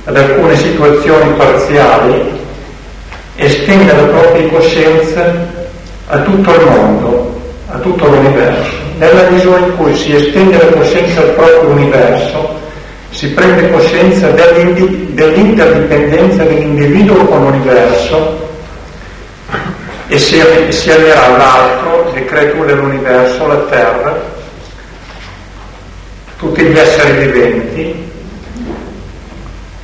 [0.03, 2.39] ad alcune situazioni parziali,
[3.35, 5.33] estenda la propria coscienza
[6.09, 11.22] a tutto il mondo, a tutto l'universo nella misura in cui si estende la coscienza
[11.22, 12.56] al proprio universo,
[13.10, 18.45] si prende coscienza dell'interdipendenza dell'individuo con l'universo
[20.08, 24.16] e si, si allierà all'altro, le creature dell'universo, la Terra,
[26.38, 28.10] tutti gli esseri viventi,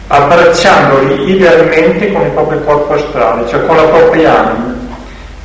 [0.07, 4.72] abbracciandoli idealmente con il proprio corpo astrale, cioè con la propria anima.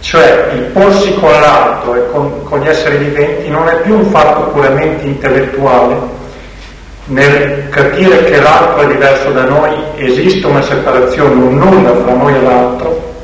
[0.00, 4.04] Cioè il porsi con l'altro e con, con, gli esseri viventi non è più un
[4.06, 5.96] fatto puramente intellettuale,
[7.06, 12.34] nel capire che l'altro è diverso da noi esiste una separazione, un nulla fra noi
[12.34, 13.14] e l'altro,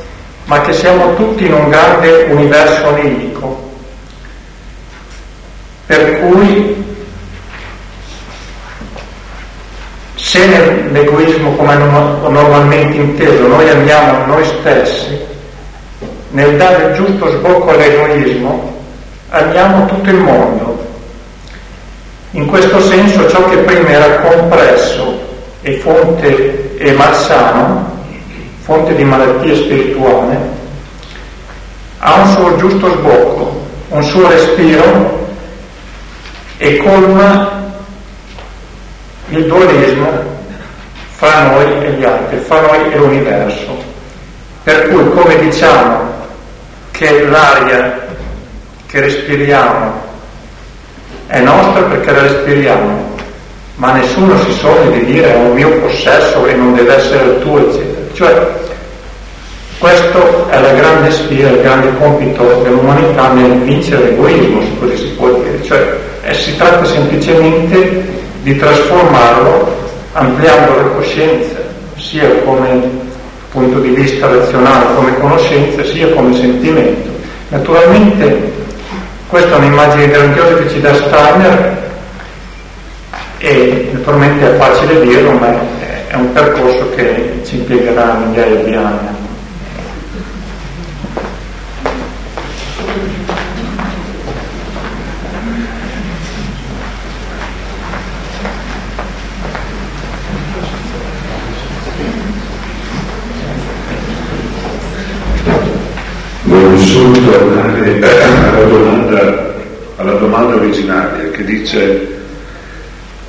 [0.44, 3.62] ma che siamo tutti in un grande universo onirico.
[5.86, 6.82] Per cui
[10.14, 15.32] se nell'egoismo come normalmente inteso noi amiamo noi stessi,
[16.34, 18.72] nel dare il giusto sbocco all'egoismo,
[19.28, 20.84] amiamo tutto il mondo.
[22.32, 25.16] In questo senso ciò che prima era compresso
[25.62, 27.88] e fonte e malsano,
[28.62, 30.36] fonte di malattia spirituale,
[31.98, 33.60] ha un suo giusto sbocco,
[33.90, 35.28] un suo respiro
[36.56, 37.62] e colma
[39.28, 40.10] il dualismo
[41.12, 43.82] fra noi e gli altri, fra noi e l'universo.
[44.64, 46.13] Per cui, come diciamo
[46.96, 48.06] che l'aria
[48.86, 49.92] che respiriamo
[51.26, 53.16] è nostra perché la respiriamo,
[53.76, 57.38] ma nessuno si sogna di dire è un mio possesso e non deve essere il
[57.40, 58.02] tuo, eccetera.
[58.12, 58.46] Cioè,
[59.78, 65.08] questo è la grande sfida, il grande compito dell'umanità nel vincere l'egoismo, se così si
[65.16, 65.64] può dire.
[65.64, 68.04] Cioè, eh, si tratta semplicemente
[68.42, 69.82] di trasformarlo
[70.12, 71.56] ampliando la coscienza,
[71.96, 73.03] sia come
[73.54, 77.08] punto di vista razionale, come conoscenza, sia come sentimento.
[77.50, 78.52] Naturalmente
[79.28, 81.82] questa è un'immagine grandiosa che ci dà Steiner
[83.38, 85.54] e naturalmente è facile dirlo, ma
[86.08, 89.23] è un percorso che ci impiegherà migliaia di anni.
[106.44, 109.54] Voglio solo tornare alla domanda,
[109.96, 112.14] alla domanda originaria che dice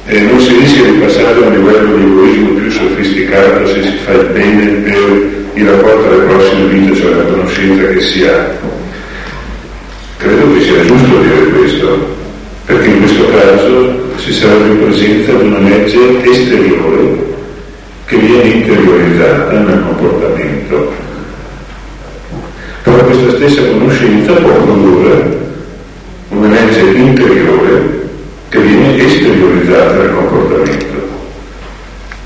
[0.08, 3.98] eh, non si rischia di passare a un livello di egoismo più sofisticato se si
[4.04, 8.54] fa il bene per il rapporto alle prossime vite, cioè la conoscenza che si ha.
[10.18, 12.16] Credo che sia giusto dire questo,
[12.66, 17.24] perché in questo caso si sarebbe in presenza di una legge esteriore
[18.06, 21.05] che viene interiorizzata nel comportamento.
[22.96, 25.38] Però questa stessa conoscenza può produrre
[26.30, 28.08] una legge interiore
[28.48, 30.96] che viene esteriorizzata nel comportamento.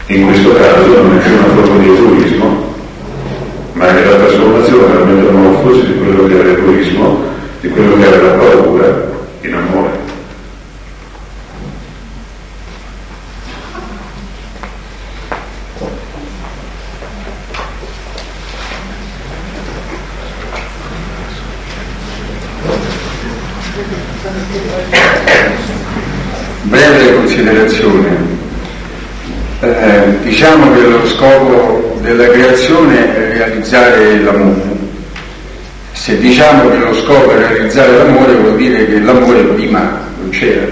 [0.08, 2.76] In questo caso non è una forma di egoismo,
[3.74, 7.24] ma è la trasformazione, la metamorfosi di quello che è l'egoismo,
[7.62, 9.08] di quello che è la paura
[9.42, 10.00] in amore.
[26.70, 28.38] breve considerazione.
[29.62, 34.62] Eh, diciamo che lo scopo della creazione è realizzare l'amore.
[35.92, 40.66] Se diciamo che lo scopo è realizzare l'amore vuol dire che l'amore prima non c'era,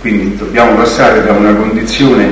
[0.00, 2.28] quindi dobbiamo passare da una condizione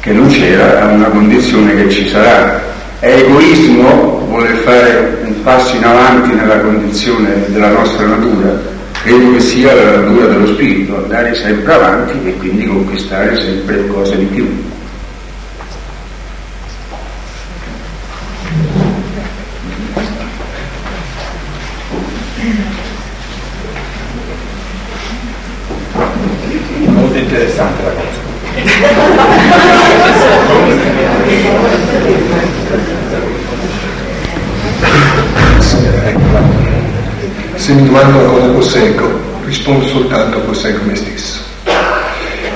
[0.00, 2.62] che non c'era a una condizione che ci sarà.
[2.98, 8.60] È egoismo voler fare un passo in avanti nella condizione della nostra natura,
[9.02, 14.18] credo che sia la natura dello spirito, andare sempre avanti e quindi conquistare sempre cose
[14.18, 14.74] di più.
[26.88, 28.24] Molto interessante la cosa.
[37.56, 41.40] Se mi domandano cosa posseggo, rispondo soltanto posseggo me stesso.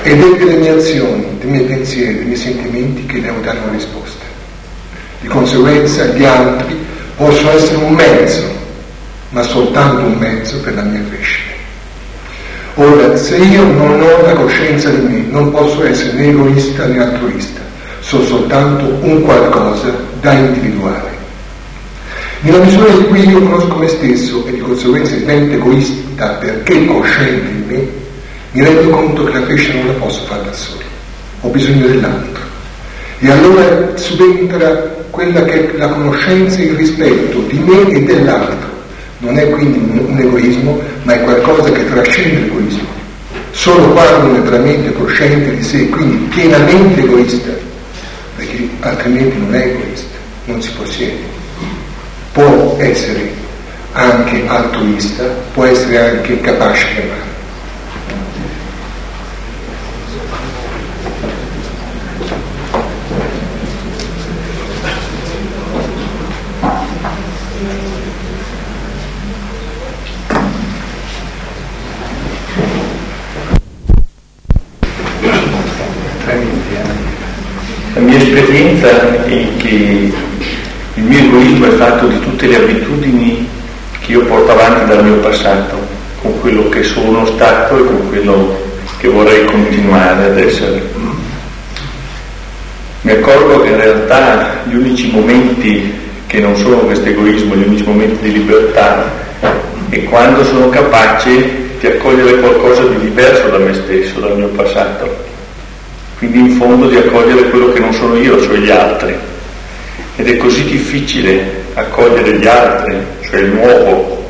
[0.03, 3.73] Ed è delle mie azioni, dei miei pensieri, dei miei sentimenti che devo dare una
[3.73, 4.25] risposta.
[5.19, 6.75] Di conseguenza gli altri
[7.15, 8.43] possono essere un mezzo,
[9.29, 11.50] ma soltanto un mezzo per la mia crescita.
[12.75, 17.01] Ora, se io non ho la coscienza di me, non posso essere né egoista né
[17.01, 17.59] altruista,
[17.99, 21.09] sono soltanto un qualcosa da individuare.
[22.41, 27.51] Nella misura in cui io conosco me stesso e di conseguenza divento egoista perché cosciente
[27.51, 27.87] di me,
[28.51, 30.83] mi rendo conto che la crescita non la posso fare da solo,
[31.41, 32.43] ho bisogno dell'altro.
[33.19, 34.69] E allora subentra
[35.09, 38.70] quella che è la conoscenza e il rispetto di me e dell'altro.
[39.21, 42.99] Non è quindi un, un egoismo, ma è qualcosa che trascende l'egoismo.
[43.51, 47.49] Solo quando uno è veramente cosciente di sé, quindi pienamente egoista,
[48.35, 51.31] perché altrimenti non è egoista, non si possiede
[52.31, 53.33] può essere
[53.93, 57.30] anche altruista, può essere anche capace di amare.
[78.01, 80.11] La mia esperienza è che
[80.95, 83.47] il mio egoismo è fatto di tutte le abitudini
[83.99, 85.77] che io porto avanti dal mio passato,
[86.19, 88.57] con quello che sono stato e con quello
[88.97, 90.81] che vorrei continuare ad essere.
[93.01, 95.93] Mi accorgo che in realtà gli unici momenti
[96.25, 99.11] che non sono questo egoismo, gli unici momenti di libertà,
[99.89, 101.29] è quando sono capace
[101.79, 105.30] di accogliere qualcosa di diverso da me stesso, dal mio passato.
[106.21, 109.17] Quindi in fondo di accogliere quello che non sono io, cioè gli altri
[110.17, 114.23] ed è così difficile accogliere gli altri, cioè il nuovo,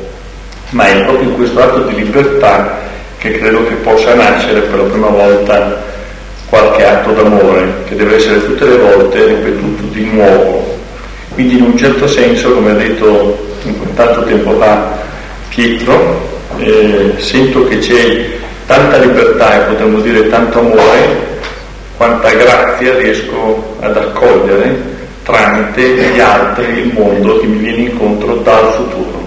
[0.70, 2.78] ma è proprio in questo atto di libertà
[3.18, 5.82] che credo che possa nascere per la prima volta
[6.48, 10.78] qualche atto d'amore, che deve essere tutte le volte ripetuto di nuovo.
[11.34, 13.54] Quindi in un certo senso, come ha detto
[13.94, 14.96] tanto tempo fa
[15.50, 16.26] Pietro,
[16.56, 18.30] eh, sento che c'è
[18.64, 21.31] tanta libertà e potremmo dire tanto amore
[22.02, 24.76] quanta grazia riesco ad accogliere
[25.22, 29.22] tramite gli altri, il mondo che mi viene incontro dal futuro.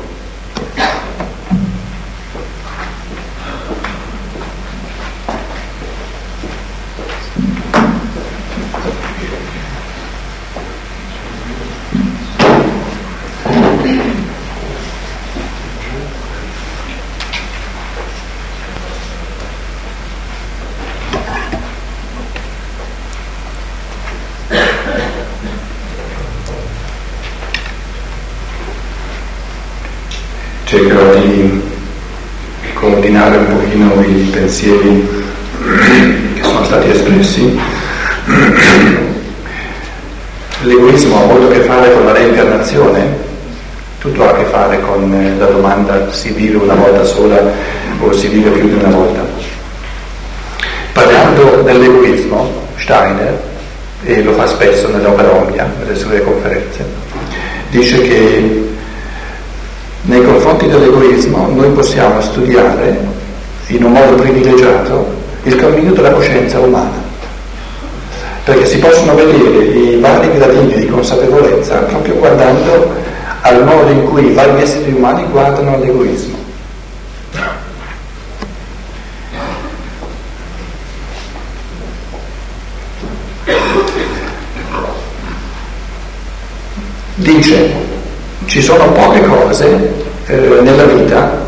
[30.76, 31.61] cercherò di
[32.73, 35.08] coordinare un pochino i pensieri
[36.36, 37.60] che sono stati espressi.
[40.62, 43.18] L'egoismo ha molto a che fare con la reincarnazione,
[44.00, 47.41] tutto ha a che fare con eh, la domanda si vive una volta sola
[48.00, 49.26] o si vive più di una volta.
[50.93, 53.41] Parlando dell'egoismo, Steiner,
[54.04, 56.86] e lo fa spesso nell'opera Omnia, nelle sue conferenze,
[57.70, 58.70] dice che
[60.04, 63.14] nei confronti dell'egoismo noi possiamo studiare
[63.68, 67.03] in un modo privilegiato il cammino della coscienza umana,
[68.43, 72.93] perché si possono vedere i vari gradini di consapevolezza proprio guardando
[73.41, 76.43] al modo in cui i vari esseri umani guardano all'egoismo.
[87.16, 87.74] Dice
[88.45, 89.93] ci sono poche cose
[90.28, 91.45] eh, nella vita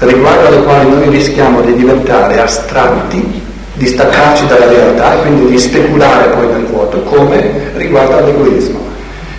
[0.00, 3.42] riguardo alle quali noi rischiamo di diventare astratti,
[3.74, 8.78] di staccarci dalla realtà e quindi di speculare poi nel vuoto, come riguardo all'egoismo.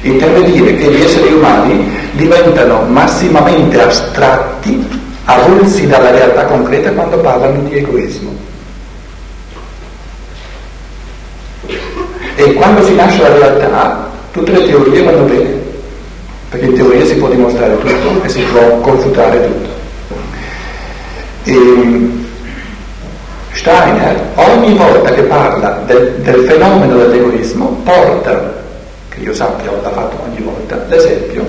[0.01, 4.87] Intende dire che gli esseri umani diventano massimamente astratti,
[5.25, 8.49] avulsi dalla realtà concreta quando parlano di egoismo.
[12.35, 15.61] E quando si lascia la realtà, tutte le teorie vanno bene
[16.51, 19.70] perché in teoria si può dimostrare tutto e si può confutare tutto.
[21.43, 22.09] E
[23.53, 28.63] Steiner ogni volta che parla del, del fenomeno dell'egoismo porta,
[29.09, 31.45] che io sappia l'ha fatto ogni volta, l'esempio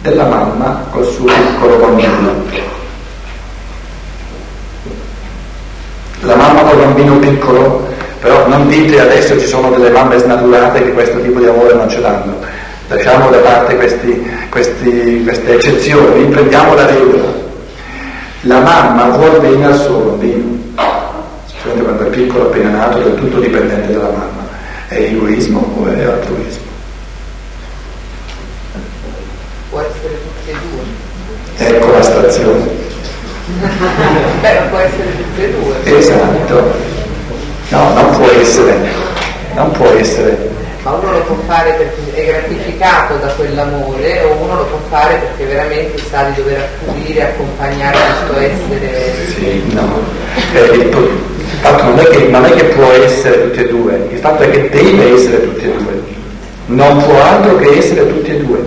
[0.00, 2.44] della mamma col suo piccolo bambino.
[6.20, 7.86] La mamma col bambino piccolo,
[8.20, 11.88] però non dite adesso ci sono delle mamme snaturate che questo tipo di amore non
[11.88, 17.45] ce l'hanno lasciamo da parte questi, questi, queste eccezioni, prendiamo la regola.
[18.42, 20.58] La mamma vuole bene al suo bambino,
[21.46, 24.46] specialmente quando è piccolo, appena nato, è tutto dipendente dalla mamma.
[24.88, 26.64] È egoismo o è altruismo?
[29.70, 31.66] Può essere tutti e due.
[31.76, 32.84] Ecco la stazione.
[34.40, 35.98] Beh, può essere tutti e due.
[35.98, 36.72] Esatto.
[37.70, 38.76] No, non può essere,
[39.54, 40.45] non può essere
[40.86, 45.16] ma uno lo può fare perché è gratificato da quell'amore o uno lo può fare
[45.16, 49.12] perché veramente sa di dover accudire, accompagnare questo essere.
[49.36, 50.00] Sì, no.
[50.54, 54.18] Eh, il fatto non è, che, non è che può essere tutti e due, il
[54.18, 56.02] fatto è che deve essere tutti e due.
[56.66, 58.58] Non può altro che essere tutti e due.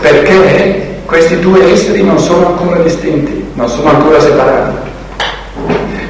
[0.00, 4.86] Perché questi due esseri non sono ancora distinti, non sono ancora separati.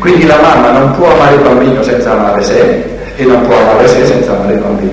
[0.01, 4.06] Quindi la mamma non può amare il bambino senza amare sé, e non può sé
[4.06, 4.92] senza amare il bambino.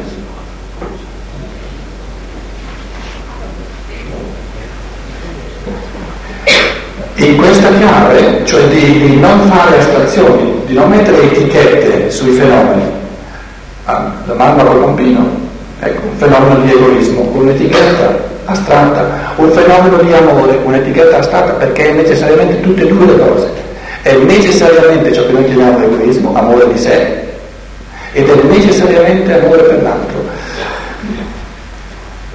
[7.18, 12.84] In questa chiave, cioè di, di non fare astrazioni, di non mettere etichette sui fenomeni,
[13.86, 15.30] ah, mamma col bambino,
[15.80, 21.94] ecco, un fenomeno di egoismo, un'etichetta astratta, un fenomeno di amore, un'etichetta astratta perché è
[21.94, 23.50] necessariamente tutte e due le cose.
[24.02, 27.25] È necessariamente ciò che noi chiamiamo egoismo, amore di sé,
[28.16, 30.24] ed è necessariamente amore per l'altro.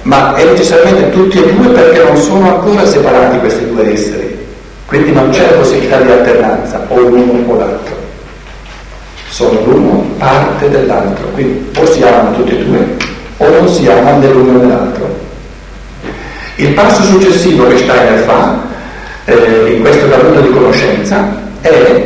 [0.03, 4.37] Ma è necessariamente tutti e due perché non sono ancora separati questi due esseri,
[4.85, 7.95] quindi non c'è possibilità di alternanza, o l'uno o l'altro.
[9.29, 12.97] Sono l'uno parte dell'altro, quindi o si amano tutti e due
[13.37, 14.89] o non si amano né l'uno né.
[16.57, 18.61] Il passo successivo che Steiner fa
[19.25, 22.05] eh, in questo cammino di conoscenza è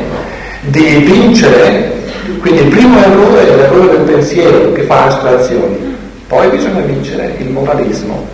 [0.61, 1.94] di vincere
[2.39, 5.95] quindi il primo errore è l'errore del pensiero che fa astrazioni,
[6.27, 8.27] poi bisogna vincere il moralismo.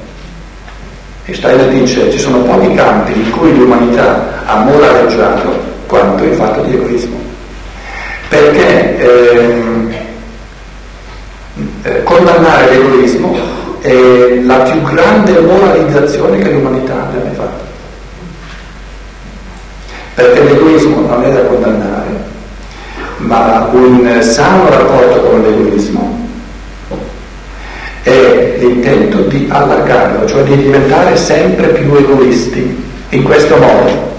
[1.25, 5.53] E Steiner dice ci sono pochi campi in cui l'umanità ha moraleggiato
[5.87, 7.17] quanto il fatto di egoismo.
[8.29, 9.93] Perché ehm,
[11.83, 13.37] eh, condannare l'egoismo
[13.81, 17.69] è la più grande moralizzazione che l'umanità abbia mai fatto.
[20.15, 22.00] Perché l'egoismo non è da condannare,
[23.21, 26.19] ma un sano rapporto con l'egoismo
[28.03, 34.09] è l'intento di allargarlo, cioè di diventare sempre più egoisti in questo modo.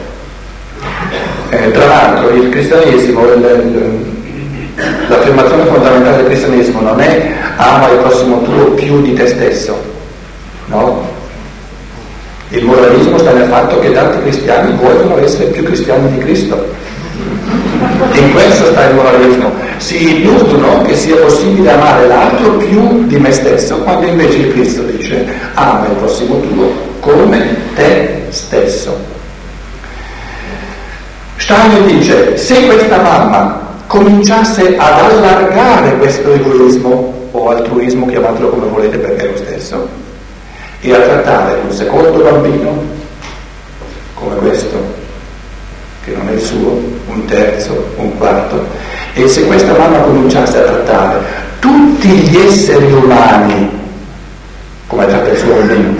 [1.50, 4.10] Eh, tra l'altro il cristianesimo, il,
[5.08, 9.76] l'affermazione fondamentale del cristianesimo non è ama il prossimo tuo più di te stesso,
[10.66, 11.10] no?
[12.50, 16.74] Il moralismo sta nel fatto che tanti cristiani vogliono essere più cristiani di Cristo.
[18.14, 19.52] In questo sta il moralismo.
[19.78, 24.82] Si illudono che sia possibile amare l'altro più di me stesso, quando invece il Cristo
[24.82, 26.70] dice ama il prossimo tuo
[27.00, 28.96] come te stesso.
[31.36, 38.98] Steiner dice, se questa mamma cominciasse ad allargare questo egoismo o altruismo, chiamatelo come volete
[38.98, 39.88] perché è lo stesso,
[40.80, 42.80] e a trattare un secondo bambino
[44.14, 44.76] come questo,
[46.04, 48.66] che non è il suo, un terzo, un quarto,
[49.14, 51.20] e se questa mamma cominciasse a trattare
[51.58, 53.70] tutti gli esseri umani
[54.86, 55.94] come tratta il suo bambino,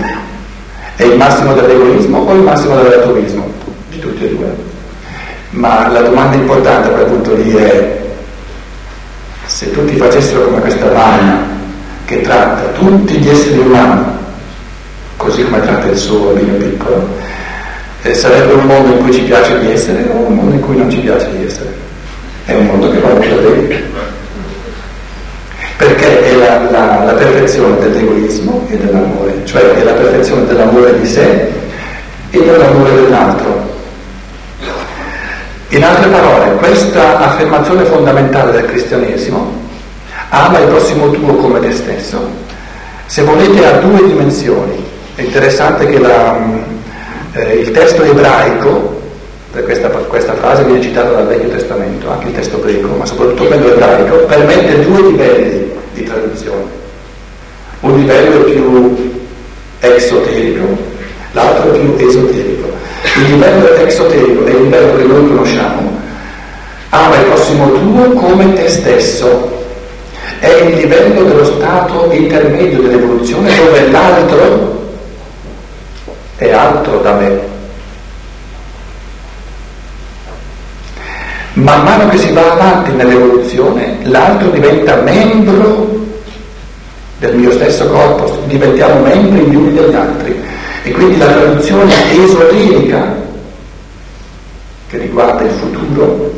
[0.95, 3.51] è il massimo dell'egoismo o il massimo dell'altruismo?
[3.89, 4.55] Di tutti e due.
[5.51, 8.01] Ma la domanda importante a quel punto lì è
[9.45, 11.45] se tutti facessero come questa mamma
[12.05, 14.13] che tratta tutti gli esseri umani
[15.17, 17.07] così come tratta il suo bambino piccolo,
[18.03, 20.75] eh, sarebbe un mondo in cui ci piace di essere o un mondo in cui
[20.75, 21.73] non ci piace di essere?
[22.45, 23.81] È un mondo che va molto bene.
[25.77, 31.07] Perché è la, la, la perfezione dell'egoismo e dell'amore, cioè è la perfezione dell'amore di
[31.07, 31.51] sé
[32.29, 33.71] e dell'amore dell'altro.
[35.69, 39.61] In altre parole, questa affermazione fondamentale del cristianesimo,
[40.29, 42.29] ama il prossimo tuo come te stesso,
[43.05, 44.91] se volete ha due dimensioni.
[45.15, 46.37] È interessante che la,
[47.33, 49.01] eh, il testo ebraico,
[49.51, 53.73] questa, questa, frase viene citata dal Vecchio Testamento, anche il testo greco, ma soprattutto quello
[53.73, 56.81] ebraico, permette due livelli di traduzione.
[57.81, 59.21] Un livello più
[59.79, 60.77] esoterico,
[61.31, 62.71] l'altro più esoterico.
[63.17, 66.01] Il livello exoterico è il livello che noi conosciamo.
[66.89, 69.51] Ama il prossimo tuo come te stesso.
[70.39, 74.82] È il livello dello stato intermedio dell'evoluzione dove l'altro
[76.43, 77.51] è altro da me.
[81.53, 86.01] Man mano che si va avanti nell'evoluzione, l'altro diventa membro
[87.19, 90.41] del mio stesso corpo, diventiamo membri gli uni degli altri.
[90.83, 93.15] E quindi la traduzione esoterica
[94.89, 96.31] che riguarda il futuro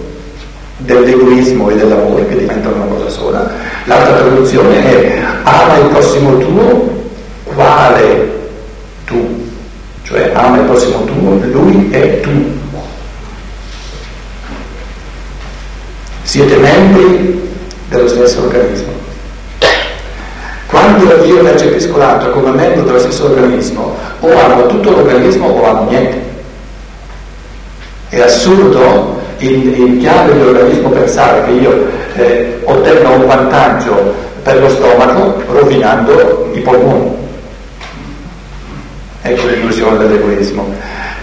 [0.77, 3.51] dell'egoismo e dell'amore che diventano una cosa sola,
[3.85, 6.93] l'altra traduzione è ama il prossimo tuo
[7.55, 8.33] quale
[9.05, 9.44] tu,
[10.05, 12.29] cioè ama il prossimo tuo, lui è tu.
[16.21, 17.49] Siete membri
[17.89, 18.93] dello stesso organismo.
[20.67, 25.89] Quando io percepisco l'altro come membro dello stesso organismo, o hanno tutto l'organismo o hanno
[25.89, 26.21] niente.
[28.09, 34.69] È assurdo in, in chiave dell'organismo pensare che io eh, ottenga un vantaggio per lo
[34.69, 37.24] stomaco rovinando i polmoni.
[39.27, 40.71] Ecco l'illusione dell'egoismo.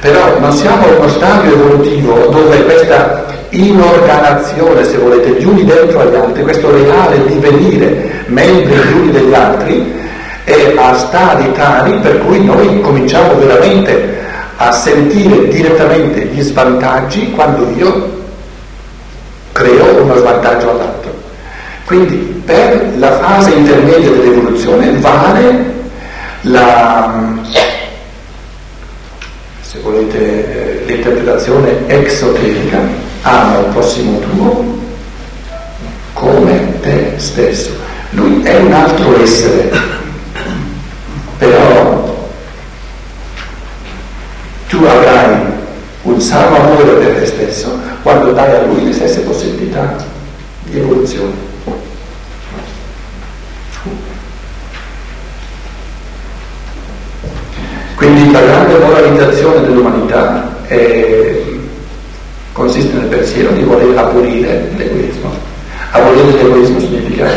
[0.00, 6.00] Però non siamo in uno stadio evolutivo dove questa inorganazione, se volete, gli uni dentro
[6.00, 9.94] agli altri, questo reale divenire membri gli uni degli altri,
[10.42, 14.18] è a stadi tali per cui noi cominciamo veramente
[14.56, 18.10] a sentire direttamente gli svantaggi quando io
[19.52, 21.14] creo uno svantaggio all'altro.
[21.84, 25.70] Quindi per la fase intermedia dell'evoluzione vale
[26.42, 27.40] la,
[29.72, 32.78] se volete, l'interpretazione exoterica,
[33.22, 34.78] ama il prossimo tuo
[36.12, 37.70] come te stesso.
[38.10, 39.70] Lui è un altro essere,
[41.38, 42.14] però
[44.68, 45.40] tu avrai
[46.02, 49.96] un sano amore per te stesso quando dai a lui le stesse possibilità
[50.64, 51.50] di evoluzione.
[58.02, 58.78] Quindi la grande
[59.12, 61.42] moralizzazione dell'umanità è,
[62.52, 65.30] consiste nel pensiero di voler abolire l'egoismo.
[65.90, 67.30] Abolire l'egoismo significa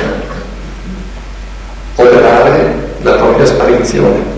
[1.96, 4.34] operare la propria sparizione.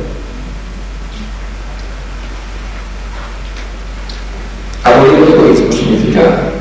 [4.81, 6.51] Abolire l'egoismo significa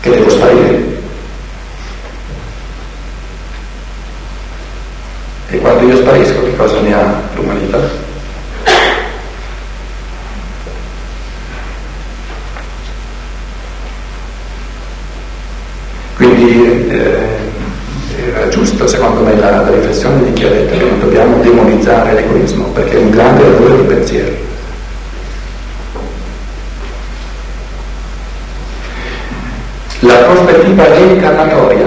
[0.00, 0.94] che devo sparire.
[5.48, 8.04] E quando io sparisco che cosa ne ha l'umanità?
[16.16, 17.26] Quindi eh,
[18.32, 22.96] era giusto secondo me la, la riflessione di Chiaretta che non dobbiamo demonizzare l'egoismo perché
[22.96, 24.44] è un grande errore di pensiero.
[30.00, 31.86] La prospettiva reincarnatoria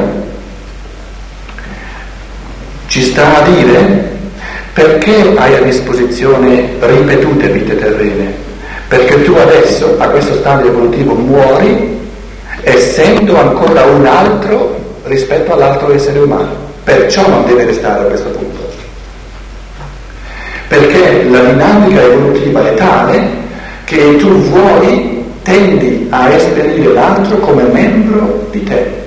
[2.86, 4.18] ci sta a dire
[5.10, 8.32] perché hai a disposizione ripetute vite terrene?
[8.88, 11.98] Perché tu adesso a questo stadio evolutivo muori
[12.62, 16.68] essendo ancora un altro rispetto all'altro essere umano.
[16.84, 18.68] Perciò non deve restare a questo punto.
[20.68, 23.28] Perché la dinamica evolutiva è tale
[23.86, 28.98] che tu vuoi tendi a esperire l'altro come membro di te.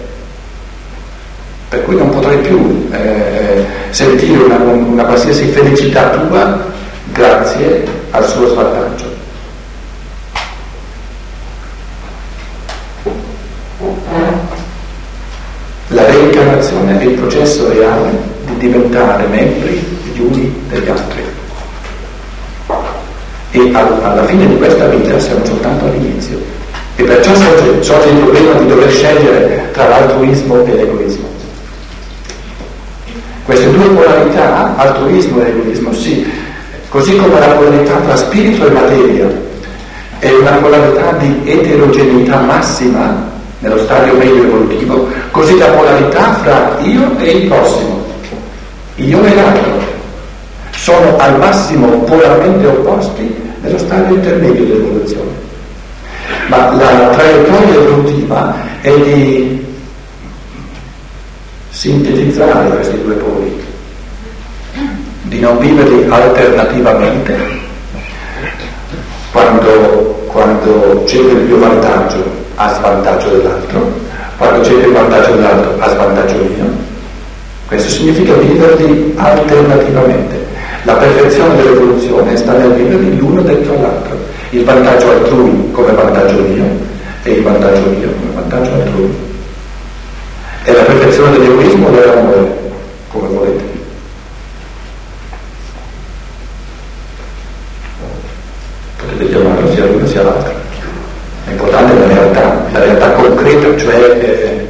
[1.69, 3.22] Per cui non potrai più eh,
[3.93, 6.65] sentire una, una qualsiasi felicità tua
[7.13, 9.11] grazie al suo svantaggio.
[15.89, 18.11] La reincarnazione è il processo reale
[18.47, 19.75] di diventare membri
[20.15, 21.23] gli uni degli altri
[23.51, 26.39] e alla fine di questa vita siamo soltanto all'inizio
[26.97, 31.42] e perciò sorge, sorge il problema di dover scegliere tra l'altruismo e l'egoismo.
[33.45, 36.31] Queste due polarità, altruismo e egoismo, sì,
[36.89, 39.29] così come la polarità tra spirito e materia
[40.21, 47.19] è una polarità di eterogeneità massima nello stadio medio evolutivo, così la polarità fra io
[47.19, 48.05] e il prossimo,
[48.97, 49.81] io e l'altro,
[50.71, 55.31] sono al massimo polarmente opposti nello stadio intermedio dell'evoluzione.
[56.47, 59.62] Ma la traiettoria evolutiva è di
[61.83, 63.61] sintetizzare questi due poli,
[65.23, 67.37] di non viverli alternativamente,
[69.33, 72.25] quando, quando c'è il mio vantaggio
[72.55, 73.93] a svantaggio dell'altro,
[74.37, 76.71] quando c'è il vantaggio dell'altro a svantaggio mio.
[77.67, 80.47] Questo significa viverli alternativamente.
[80.85, 84.17] La perfezione dell'evoluzione sta nel vivere l'uno dentro l'altro.
[84.51, 86.65] Il vantaggio altrui come vantaggio mio
[87.25, 89.22] e il vantaggio mio come vantaggio altrui.
[90.65, 92.57] È la perfezione dell'egoismo o dell'amore,
[93.09, 93.65] come volete.
[98.97, 100.53] Potete chiamarlo sia l'uno sia l'altro.
[101.47, 104.69] È importante la realtà, la realtà concreta, cioè eh,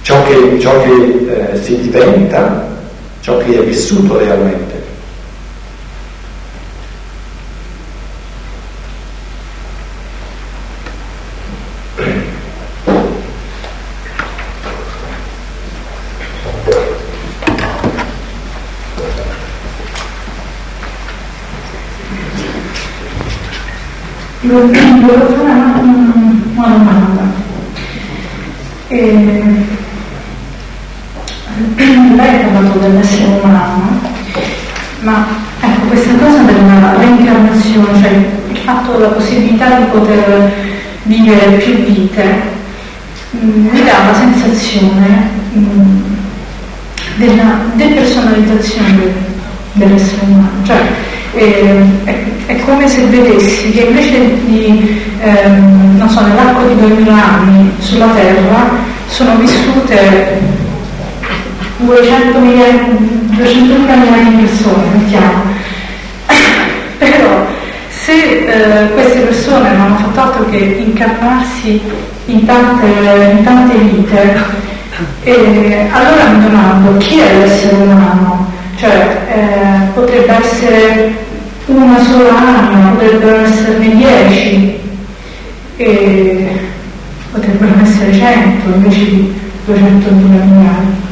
[0.00, 2.66] ciò che, ciò che eh, si diventa,
[3.20, 4.67] ciò che è vissuto realmente.
[24.66, 27.22] Volevo fare una, domanda.
[32.16, 34.00] Lei ha parlato dell'essere umano,
[35.02, 35.26] ma
[35.60, 38.10] ecco questa cosa della reincarnazione, cioè
[38.50, 40.52] il fatto della possibilità di poter
[41.04, 42.56] vivere più vite,
[43.30, 46.02] mi dà la sensazione mh,
[47.16, 49.12] della depersonalizzazione
[49.72, 50.64] dell'essere umano.
[50.64, 51.07] Cioè,
[51.38, 57.12] eh, è, è, come se vedessi che invece di, ehm, non so, nell'arco di 2000
[57.12, 58.68] anni sulla Terra
[59.06, 60.40] sono vissute
[61.78, 65.42] 200 miliardi, 200 miliardi di persone, mettiamo.
[66.98, 67.46] Però
[67.88, 71.80] se eh, queste persone non hanno fatto altro che incarnarsi
[72.26, 74.36] in tante, in tante vite,
[75.22, 78.50] eh, allora mi domando chi è l'essere umano?
[78.76, 81.26] Cioè, eh, potrebbe essere
[81.74, 84.80] una sola anima, potrebbero esserne dieci,
[85.76, 86.58] e
[87.30, 89.34] potrebbero essere cento invece di
[89.66, 91.06] 200 mila miliardi.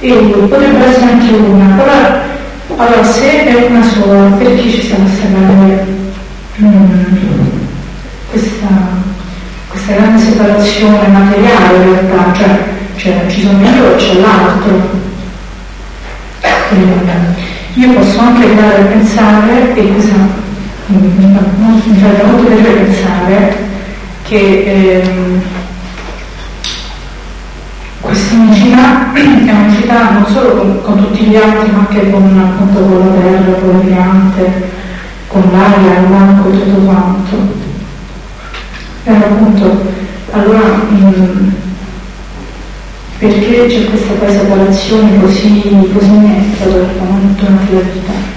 [0.00, 0.12] E
[0.48, 1.74] potrebbe essere anche una.
[1.74, 2.22] Allora,
[2.76, 4.96] allora se è una sola, perché ci sta
[5.32, 5.86] grande,
[6.60, 7.06] mm,
[8.30, 8.66] questa,
[9.68, 12.32] questa grande separazione materiale in realtà?
[12.32, 12.58] Cioè,
[12.96, 15.02] cioè ci sono io e c'è l'altro
[17.74, 20.14] io posso anche andare a pensare, e questo
[20.86, 23.56] mi fa molto piacere pensare,
[24.22, 25.42] che ehm,
[28.00, 32.80] questa unicità è un'unicità non solo con, con, tutti gli altri, ma anche con, appunto,
[32.80, 34.70] con la terra, con le piante,
[35.26, 37.62] con l'aria, il banco e tutto quanto.
[39.02, 39.92] Però appunto,
[40.30, 41.52] allora mh,
[43.24, 45.62] perché c'è questa poi separazione così,
[45.94, 48.33] così netta durante la vita?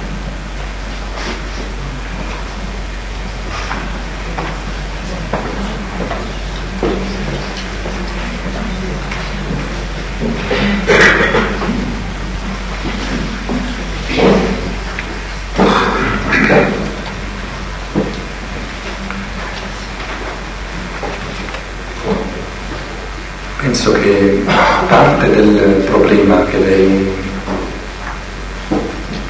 [23.80, 24.44] Penso che
[24.88, 27.14] parte del problema lei,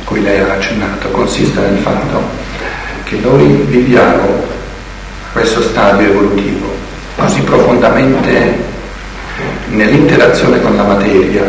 [0.05, 2.21] cui lei ha accennato consiste nel fatto
[3.03, 4.45] che noi viviamo
[5.33, 6.73] questo stadio evolutivo
[7.17, 8.57] così profondamente
[9.67, 11.43] nell'interazione con la materia,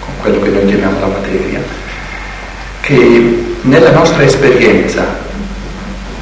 [0.00, 1.60] con quello che noi chiamiamo la materia,
[2.80, 5.04] che nella nostra esperienza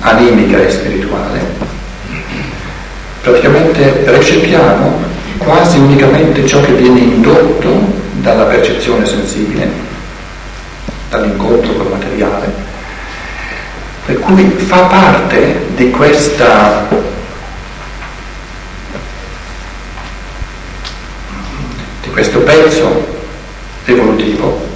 [0.00, 1.40] animica e spirituale
[3.22, 5.07] praticamente recepiamo
[5.38, 7.70] quasi unicamente ciò che viene indotto
[8.14, 9.68] dalla percezione sensibile,
[11.08, 12.52] dall'incontro col materiale,
[14.04, 16.86] per cui fa parte di questa
[22.02, 23.16] di questo pezzo
[23.84, 24.66] evolutivo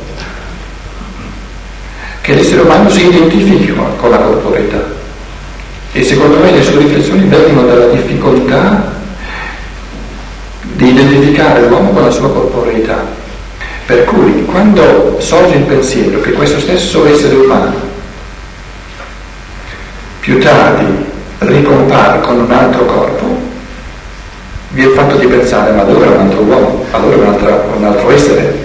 [2.20, 5.00] che l'essere umano si identifichi con la corporeità.
[5.92, 8.91] E secondo me le sue riflessioni vengono dalla difficoltà
[11.22, 13.04] giudicare l'uomo con la sua corporeità.
[13.86, 17.90] Per cui quando sorge il pensiero che questo stesso essere umano
[20.20, 21.04] più tardi
[21.38, 23.40] ricompare con un altro corpo,
[24.70, 27.18] vi è fatto di pensare ma allora è un altro uomo, allora è
[27.76, 28.61] un altro essere,